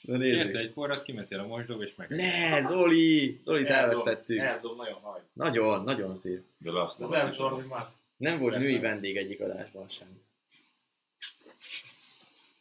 [0.00, 0.42] Na nézzük.
[0.42, 2.08] Kérte egy porrat, kimentél a mosdóba, és meg...
[2.08, 3.40] Ne, Zoli!
[3.44, 4.38] Zolit elvesztettük.
[4.38, 5.22] Eldob, nagyon hajt.
[5.32, 6.44] Nagyon, nagyon szép.
[6.58, 7.86] De azt Az nem nem szor, hogy már.
[8.16, 10.20] Nem volt női vendég egyik adásban sem.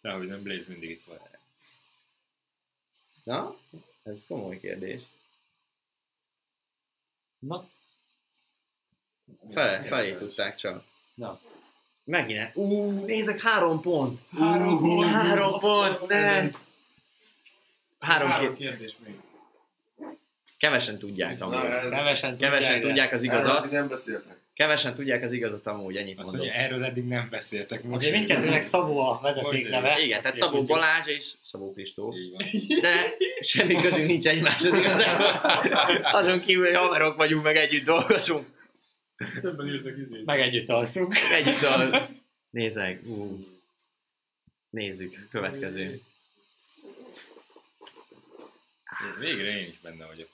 [0.01, 1.37] Dehogy nem, Blaze mindig itt volt.
[3.23, 3.55] Na,
[4.03, 5.01] ez komoly kérdés.
[7.39, 7.69] Na,
[9.51, 10.83] Fele, felé tudták csak.
[11.13, 11.39] Na.
[12.07, 12.49] Megint.
[12.53, 14.19] Ú, nézek, három pont.
[14.39, 15.09] Három pont.
[15.11, 16.49] Három pont, ne.
[17.99, 18.67] Három Három két.
[18.67, 19.13] kérdés még.
[20.57, 21.55] Kevesen tudják amúgy.
[21.55, 23.71] ez, kevesen Kevesen tudják, az igazat.
[23.71, 24.35] nem beszéltek.
[24.53, 26.45] Kevesen tudják az igazat amúgy, ennyit Azt mondom.
[26.45, 27.83] mondja, erről eddig nem beszéltek.
[27.83, 29.99] Most Azért mindkettőnek Szabó a vezeték neve.
[29.99, 30.67] Igen, tehát Szabó tudjuk.
[30.67, 31.73] Balázs és Szabó
[32.31, 32.45] van.
[32.81, 35.25] De semmi közünk nincs egymáshoz igazából.
[36.21, 38.45] Azon kívül, hogy haverok vagyunk, meg együtt dolgozunk.
[39.41, 40.25] Többen írtak izét.
[40.25, 41.15] Meg együtt alszunk.
[41.31, 42.07] Együtt a...
[42.49, 43.05] Nézzek.
[43.05, 43.45] Ú.
[44.69, 45.27] Nézzük.
[45.29, 46.01] Következő.
[49.19, 50.27] Végre én is benne vagyok.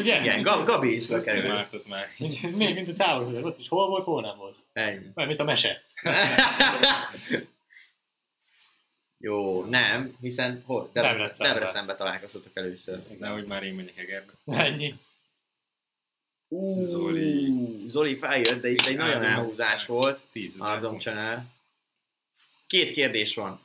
[0.00, 0.20] Ugye?
[0.20, 1.66] Igen, Gab- Gabi is bekerül.
[1.86, 2.08] már.
[2.42, 4.56] Még mint a távol, ott is hol volt, hol nem volt.
[4.72, 5.06] Ennyi.
[5.14, 5.82] Mert mint a mese.
[9.18, 10.90] Jó, nem, hiszen hol?
[10.92, 11.52] Debrecenben.
[11.52, 13.02] Debrecenbe találkoztatok először.
[13.18, 14.32] Nehogy már én menjek Egerbe.
[14.46, 14.94] Ennyi.
[16.54, 17.52] Ú, Zoli.
[17.86, 20.20] Zoli feljött, de itt egy nagyon elhúzás volt.
[20.58, 20.98] Ardom.
[20.98, 21.46] Channel.
[22.66, 23.60] Két kérdés van.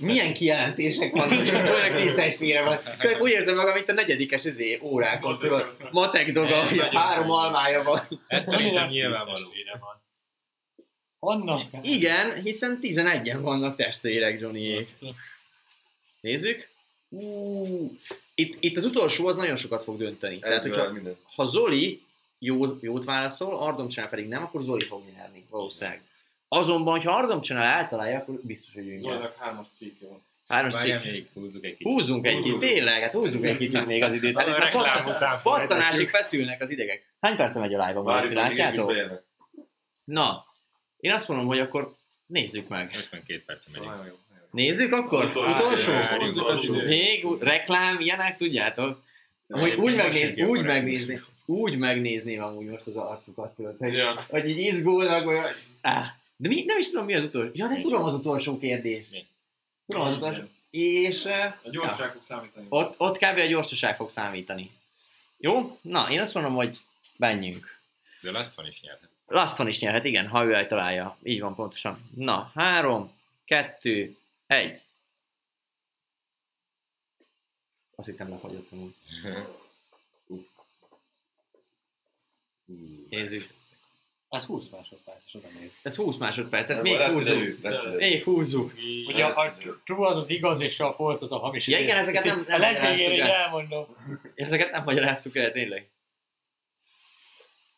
[0.00, 2.78] Milyen kijelentések vannak, hogy olyan tíz testvére van.
[3.00, 5.76] Csak úgy érzem magam, mint a negyedikes izé, órákon, tudod.
[5.90, 6.56] Matek doga,
[6.92, 8.00] három almája van.
[8.26, 9.48] Ez szerintem nyilvánvaló.
[11.18, 11.60] Annak.
[11.82, 14.84] Igen, hiszen 11-en vannak testvérek, Johnny.
[16.20, 16.68] Nézzük.
[17.08, 17.98] Ú,
[18.40, 20.38] itt, itt az utolsó az nagyon sokat fog dönteni.
[20.38, 21.16] Tehát, Ez hogyha, minden.
[21.36, 22.02] ha Zoli
[22.38, 26.02] jó, jót válaszol, Ardom Channel pedig nem, akkor Zoli fog nyerni, valószínűleg.
[26.48, 28.98] Azonban, ha Ardom Channel eltalálja, akkor biztos, hogy ő nyer.
[28.98, 30.22] Zolnak hármas streakja van.
[30.48, 31.04] Három szék.
[31.04, 31.86] még húzzuk egy kicsit.
[31.92, 34.38] Húzzunk egy kicsit, tényleg, hát húzzunk egy kicsit még az időt.
[34.42, 37.14] Hát pattan- pattanásig feszülnek az idegek.
[37.20, 38.92] Hány perce megy a live-on, Várjuk, látjátok?
[40.04, 40.44] Na,
[40.96, 41.94] én azt mondom, hogy akkor
[42.26, 42.90] nézzük meg.
[42.96, 44.18] 52 perc megyünk.
[44.50, 45.24] Nézzük akkor?
[45.24, 45.92] Utolsó.
[46.28, 46.74] Utolsó?
[46.74, 49.02] Még reklám, ilyenek, tudjátok?
[49.48, 54.24] Amúgy Egyébként úgy, megnéz, úgy megnézni, úgy megnézném amúgy most az arcukat, tudod, hogy, Ja.
[54.28, 55.38] hogy így izgulnak, vagy...
[55.80, 57.50] Áh, de mi, nem is tudom, mi az utolsó.
[57.54, 59.10] Ja, de tudom az utolsó kérdést.
[59.10, 59.26] Mi?
[59.86, 60.42] Tudom az utolsó.
[60.70, 61.24] És
[61.62, 62.66] A gyorság fog számítani.
[62.68, 63.38] ott, ott kb.
[63.38, 64.70] a gyorsaság fog számítani.
[65.38, 65.78] Jó?
[65.82, 66.78] Na, én azt mondom, hogy
[67.16, 67.78] menjünk.
[68.20, 69.08] De Last van is nyerhet.
[69.26, 71.16] Last van is nyerhet, igen, ha ő eltalálja.
[71.22, 72.10] Így van pontosan.
[72.16, 73.12] Na, három,
[73.44, 74.16] kettő,
[74.50, 74.80] egy.
[77.94, 78.94] Azt hittem lefagyott amúgy.
[83.10, 83.48] Nézzük.
[84.28, 85.78] Az 20 másodperc, és oda néz.
[85.82, 87.96] Ez 20 másodperc, tehát még húzzuk.
[87.96, 88.72] Még húzzuk.
[89.06, 91.66] Ugye a true az az igaz, és a false az a hamis.
[91.66, 93.42] Ja, igen, ezeket nem- A nem legvégére így magyaráztuk el.
[93.42, 93.86] elmondom.
[94.34, 95.90] Ezeket nem magyaráztuk el, tényleg.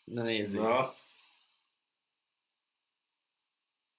[0.05, 0.61] Na nézzük.
[0.61, 0.95] Na,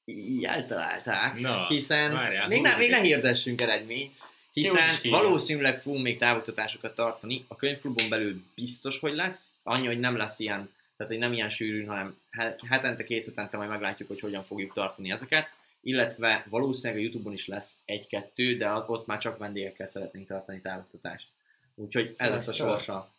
[0.05, 4.13] Így eltalálták, Na, hiszen várjál, még, ne, még ne hirdessünk eredményt,
[4.51, 7.45] hiszen valószínűleg fogunk még távoktatásokat tartani.
[7.47, 9.49] A könyvklubon belül biztos, hogy lesz.
[9.63, 13.57] Annyi, hogy nem lesz ilyen, tehát hogy nem ilyen sűrűn, hanem he- hetente, két hetente
[13.57, 15.49] majd meglátjuk, hogy hogyan fogjuk tartani ezeket.
[15.81, 21.27] Illetve valószínűleg a Youtube-on is lesz egy-kettő, de ott már csak vendégekkel szeretnénk tartani távoktatást.
[21.75, 23.11] Úgyhogy ez lesz a sorsa.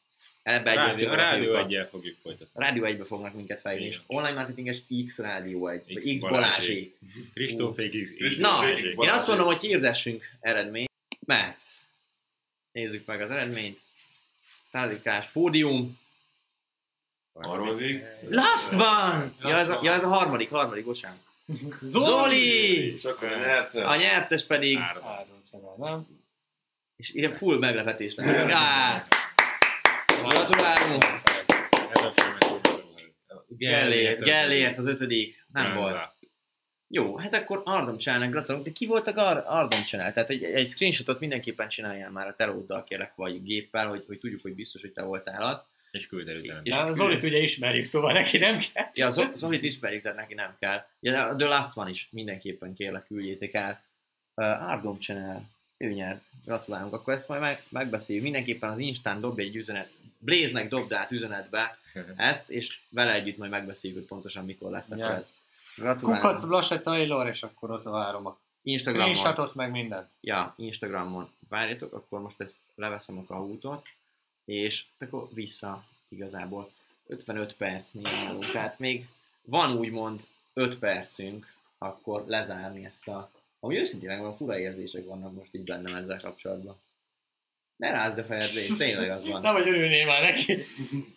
[0.45, 2.51] Ebbe Rádió, egyeztünk a a rádió egyel fogjuk folytatni.
[2.53, 6.21] A Rádió 1 fognak minket fejlődni, és online marketinges X Rádió 1, X X, X
[6.21, 6.31] Balázsék.
[6.31, 7.33] Balázsék.
[7.35, 8.11] Kristófék X.
[8.15, 10.91] Kristóf- Na, X én azt mondom, hogy hirdessünk eredményt,
[11.27, 11.59] mert
[12.73, 13.81] nézzük meg az eredményt.
[14.65, 15.99] Százikás pódium.
[17.33, 18.03] harmadik.
[18.29, 19.31] Last van!
[19.43, 21.21] Ja, ez a, ja, ez a harmadik, harmadik, bocsánat.
[21.83, 22.93] Zoli!
[22.95, 23.87] És akkor nyerte.
[23.87, 25.03] A nyertes pedig, Áron.
[25.03, 26.07] Áron nem?
[26.97, 28.53] és ilyen full meglepetés lesz.
[30.29, 31.05] Gratulálunk!
[33.49, 35.45] Gellért, az- Gellért az ötödik.
[35.53, 36.13] Nem volt.
[36.89, 38.67] Jó, hát akkor Ardom Channel gratulálunk.
[38.67, 40.13] De ki volt a Gar- Ardom Channel?
[40.13, 44.43] Tehát egy, egy screenshotot mindenképpen csináljál már a telóddal kérlek, vagy géppel, hogy, hogy tudjuk,
[44.43, 45.65] hogy biztos, hogy te voltál az.
[45.91, 46.67] És küld el üzenetet.
[46.67, 48.87] És Na, Zolit ugye ismerjük, szóval neki nem kell.
[48.93, 50.85] Ja, Zo- Zolit ismerjük, tehát neki nem kell.
[51.01, 53.85] Ja, de a The Last van is, mindenképpen kérlek, küldjétek el.
[54.35, 55.43] Uh, Ardom Channel,
[55.77, 56.93] ő nyer, gratulálunk.
[56.93, 58.25] Akkor ezt majd meg, megbeszéljük.
[58.25, 59.91] Mindenképpen az Instán dobj egy üzenet,
[60.25, 61.79] Blaze-nek dobd át üzenetbe
[62.17, 64.91] ezt, és vele együtt majd megbeszéljük, hogy pontosan mikor lesz.
[64.91, 65.19] Akkor Yes.
[65.19, 65.33] ez
[65.77, 66.23] Gratulálok.
[66.23, 69.15] Kukac Blase Taylor, és akkor ott várom a Instagramon.
[69.15, 70.09] screenshotot, meg mindent.
[70.21, 73.87] Ja, Instagramon várjatok, akkor most ezt leveszem a kahútot,
[74.45, 76.71] és akkor vissza igazából
[77.07, 79.07] 55 percnél vagyunk, tehát még
[79.43, 83.31] van úgymond 5 percünk, akkor lezárni ezt a...
[83.61, 86.77] Ami őszintén megvan, fura érzések vannak most így bennem ezzel kapcsolatban.
[87.77, 88.49] Ne rázd a fejed,
[88.79, 89.41] tényleg az van.
[89.41, 90.63] Nem vagy örülnél már neki.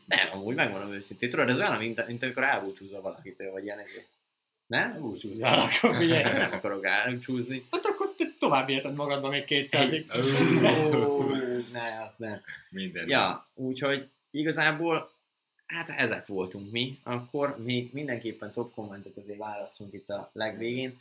[0.06, 1.30] Nem, amúgy megmondom őszintén.
[1.30, 4.08] Tudod, ez olyan, mint, mint amikor elbúcsúzol valakitől, vagy ilyen ezért.
[4.68, 5.00] Nem?
[5.00, 6.38] Búcsúzzál, akkor figyelj.
[6.38, 7.66] Nem akarok elbúcsúzni.
[7.72, 11.08] Hát akkor te tovább élted magadban még 200-ig.
[11.08, 11.24] Ó,
[11.72, 12.42] ne, azt nem.
[12.70, 13.10] Minden.
[13.10, 15.12] Ja, úgyhogy igazából
[15.66, 21.00] hát ezek voltunk mi, akkor még mindenképpen top kommentet azért válaszunk itt a legvégén.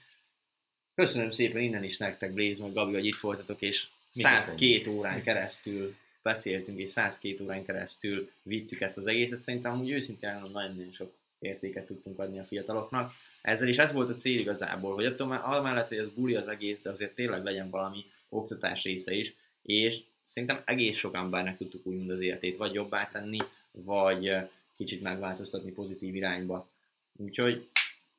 [0.94, 3.86] Köszönöm szépen innen is nektek, Blaze, meg Gabi, hogy itt voltatok, és
[4.22, 9.38] 102 órán keresztül beszéltünk, és 102 órán keresztül vittük ezt az egészet.
[9.38, 13.12] Szerintem amúgy őszintén nagyon-nagyon sok értéket tudtunk adni a fiataloknak.
[13.42, 16.78] Ezzel is ez volt a cél igazából, hogy attól amellett, hogy ez buli az egész,
[16.82, 22.10] de azért tényleg legyen valami oktatás része is, és szerintem egész sok embernek tudtuk úgymond
[22.10, 23.38] az életét vagy jobbá tenni,
[23.70, 24.36] vagy
[24.76, 26.68] kicsit megváltoztatni pozitív irányba.
[27.16, 27.68] Úgyhogy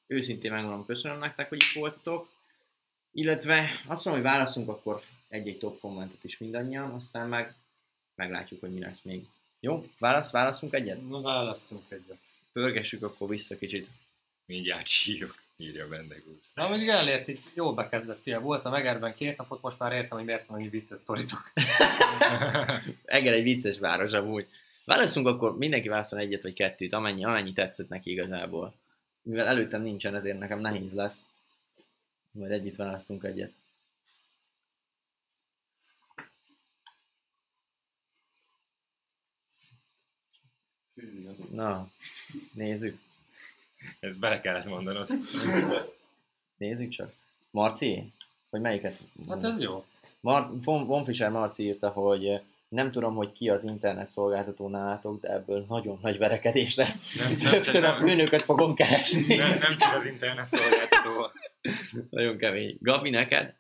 [0.08, 2.30] őszintén megmondom, köszönöm nektek, hogy itt voltatok,
[3.12, 7.56] illetve azt mondom, hogy válaszunk akkor egy-egy top kommentet is mindannyian, aztán meg
[8.16, 9.26] meglátjuk, hogy mi lesz még.
[9.60, 9.88] Jó?
[10.00, 11.08] Válasz, válaszunk egyet?
[11.10, 12.18] Na válasszunk egyet.
[12.52, 13.88] Pörgessük akkor vissza kicsit.
[14.46, 16.52] Mindjárt sírok, írja Bendegúz.
[16.54, 18.40] Na, mondjuk elért, itt jól bekezdett fia.
[18.40, 21.52] Voltam Egerben két napot, most már értem, hogy miért van annyi vicces sztoritok.
[23.06, 24.48] Eger egy vicces város amúgy.
[24.86, 28.74] Válaszunk akkor, mindenki válaszol egyet vagy kettőt, amennyi, amennyi tetszett neki igazából.
[29.22, 31.26] Mivel előttem nincsen, ezért nekem nehéz lesz.
[32.32, 33.54] Majd együtt választunk egyet.
[41.58, 41.90] Na,
[42.54, 43.00] nézzük.
[44.00, 45.08] Ezt bele kellett mondanod.
[46.58, 47.14] Nézzük csak.
[47.50, 48.12] Marci?
[48.50, 49.00] Vagy melyiket?
[49.30, 49.86] Hát ez jó.
[50.20, 54.68] Mar- Von, Von Fischer Marci írta, hogy eh, nem tudom, hogy ki az internet szolgáltató
[54.68, 57.16] nálatok, de ebből nagyon nagy verekedés lesz.
[57.16, 59.36] Nem- nem- Rögtön a nem- főnököt fogom keresni.
[59.36, 61.32] nem, nem csak az internet szolgáltató.
[62.10, 62.78] nagyon kemény.
[62.80, 63.56] Gabi, neked?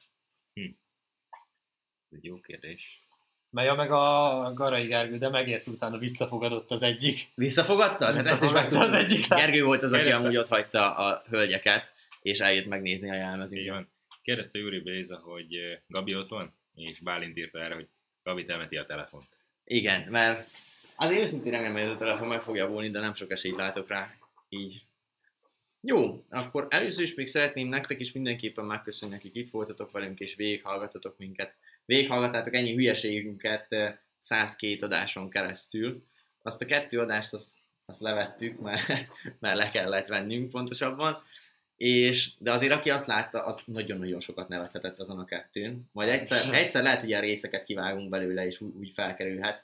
[0.53, 3.06] Ez egy jó kérdés.
[3.49, 7.27] Meja meg a Garai Gergő, de megért utána visszafogadott az egyik.
[7.35, 8.07] Visszafogadtad?
[8.07, 9.27] Hát ezt is Visszafogadta az egyik.
[9.27, 13.89] Gergő volt az, aki amúgy ott hagyta a hölgyeket, és eljött megnézni a van.
[14.21, 17.87] Kérdezte Júri Béza, hogy Gabi ott van, és Bálint írta erre, hogy
[18.23, 19.27] Gabi temeti a telefont.
[19.63, 20.49] Igen, mert
[20.95, 23.87] azért őszintén remélem, hogy ez a telefon meg fog javulni, de nem sok esélyt látok
[23.87, 24.13] rá.
[24.49, 24.81] Így.
[25.81, 30.35] Jó, akkor először is még szeretném nektek is mindenképpen megköszönni, akik itt voltatok velünk, és
[30.35, 31.55] végighallgatotok minket.
[31.87, 36.03] Végighallgatátok ennyi hülyeségünket eh, 102 adáson keresztül.
[36.41, 37.51] Azt a kettő adást azt,
[37.85, 38.87] azt levettük, mert,
[39.39, 41.23] mert le kellett vennünk pontosabban.
[41.77, 45.89] És, de azért aki azt látta, az nagyon-nagyon sokat nevethetett azon a kettőn.
[45.91, 49.63] Majd egyszer, egyszer lehet, hogy ilyen részeket kivágunk belőle, és úgy, úgy felkerülhet.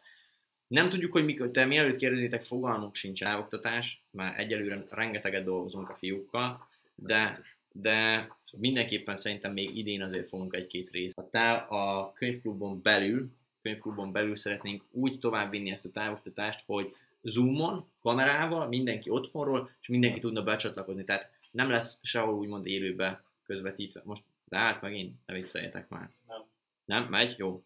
[0.67, 5.95] Nem tudjuk, hogy mikor, te mielőtt kérdezitek, fogalmunk sincs eloktatás, már egyelőre rengeteget dolgozunk a
[5.95, 7.39] fiúkkal, de,
[7.71, 11.17] de mindenképpen szerintem még idén azért fogunk egy-két részt.
[11.17, 13.29] A, táv, a könyvklubon belül,
[13.61, 20.19] könyvklubon belül szeretnénk úgy továbbvinni ezt a távoktatást, hogy Zoomon, kamerával, mindenki otthonról, és mindenki
[20.19, 21.03] tudna becsatlakozni.
[21.03, 24.01] Tehát nem lesz sehol úgymond élőbe közvetítve.
[24.03, 25.15] Most leállt megint?
[25.25, 26.09] Ne vicceljetek már.
[26.27, 26.43] Nem.
[26.85, 27.03] Nem?
[27.09, 27.35] Megy?
[27.37, 27.63] Jó.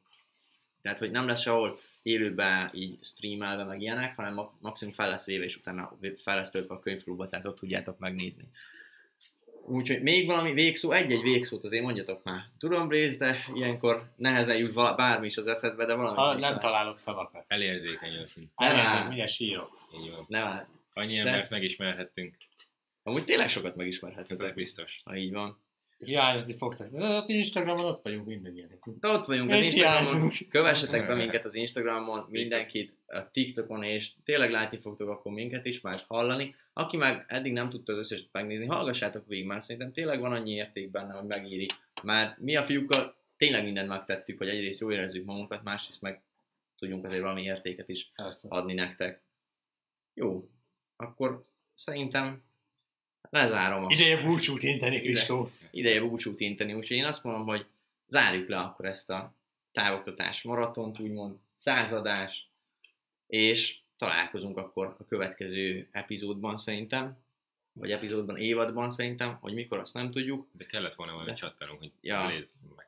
[0.81, 5.25] Tehát, hogy nem lesz sehol élőbe így streamelve meg ilyenek, hanem ma- maximum fel lesz
[5.25, 8.49] véve, és utána fel lesz töltve a könyvklubba, tehát ott tudjátok megnézni.
[9.69, 12.41] Úgyhogy még valami végszó, egy-egy végszót azért mondjatok már.
[12.57, 16.15] Tudom, Blaze, de ilyenkor nehezen jut vala- bármi is az eszedbe, de valami.
[16.17, 17.45] Ha nem találok szavakat.
[17.47, 18.49] Elérzékenyültünk.
[18.55, 19.69] Elnézést, milyen sírok.
[20.01, 20.25] Így van.
[20.27, 20.65] Nem áll.
[20.93, 22.35] Annyi De- embert megismerhettünk.
[23.03, 25.01] Amúgy tényleg sokat Hát az megismerhetetek, biztos.
[25.05, 25.61] ha így van.
[25.99, 26.89] Hiányozni fogtak.
[26.91, 28.79] De ott Instagramon ott vagyunk mindannyian.
[28.99, 34.51] De ott vagyunk az Instagramon, kövessetek be minket az Instagramon, mindenkit a TikTokon, és tényleg
[34.51, 36.55] látni fogtok akkor minket is, már hallani.
[36.73, 40.51] Aki meg eddig nem tudta az összeset megnézni, hallgassátok végig, mert szerintem tényleg van annyi
[40.51, 41.67] érték benne, hogy megéri.
[42.03, 46.21] Mert mi a fiúkkal tényleg mindent megtettük, hogy egyrészt jól érezzük magunkat, másrészt meg
[46.77, 48.47] tudjunk azért valami értéket is Persze.
[48.49, 49.21] adni nektek.
[50.13, 50.49] Jó,
[50.95, 52.43] akkor szerintem
[53.29, 55.51] lezárom a Ideje búcsút inteni, Kristó.
[55.77, 57.65] Ideje búcsút inteni, úgyhogy én azt mondom, hogy
[58.07, 59.33] zárjuk le akkor ezt a
[59.71, 62.47] távoktatás maratont, úgymond századás,
[63.27, 67.17] és találkozunk akkor a következő epizódban szerintem,
[67.73, 70.47] vagy epizódban, évadban szerintem, hogy mikor, azt nem tudjuk.
[70.51, 72.25] De kellett volna valami De- csattanunk, hogy Ja.
[72.25, 72.85] Blaze meg...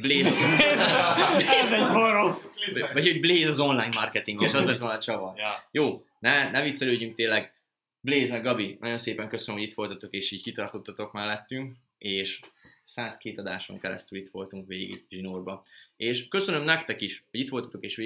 [0.00, 5.36] Blaze az, Ez egy vagy hogy Blaze az online marketinges, az lett volna a csavar.
[5.36, 5.68] Ja.
[5.70, 7.54] Jó, ne, ne viccelődjünk tényleg,
[8.00, 12.40] Blaze meg Gabi, nagyon szépen köszönöm, hogy itt voltatok, és így kitartottatok mellettünk, és
[12.84, 15.64] 102 adáson keresztül itt voltunk végig Zsinórba.
[15.96, 18.00] És köszönöm nektek is, hogy itt voltatok, és végig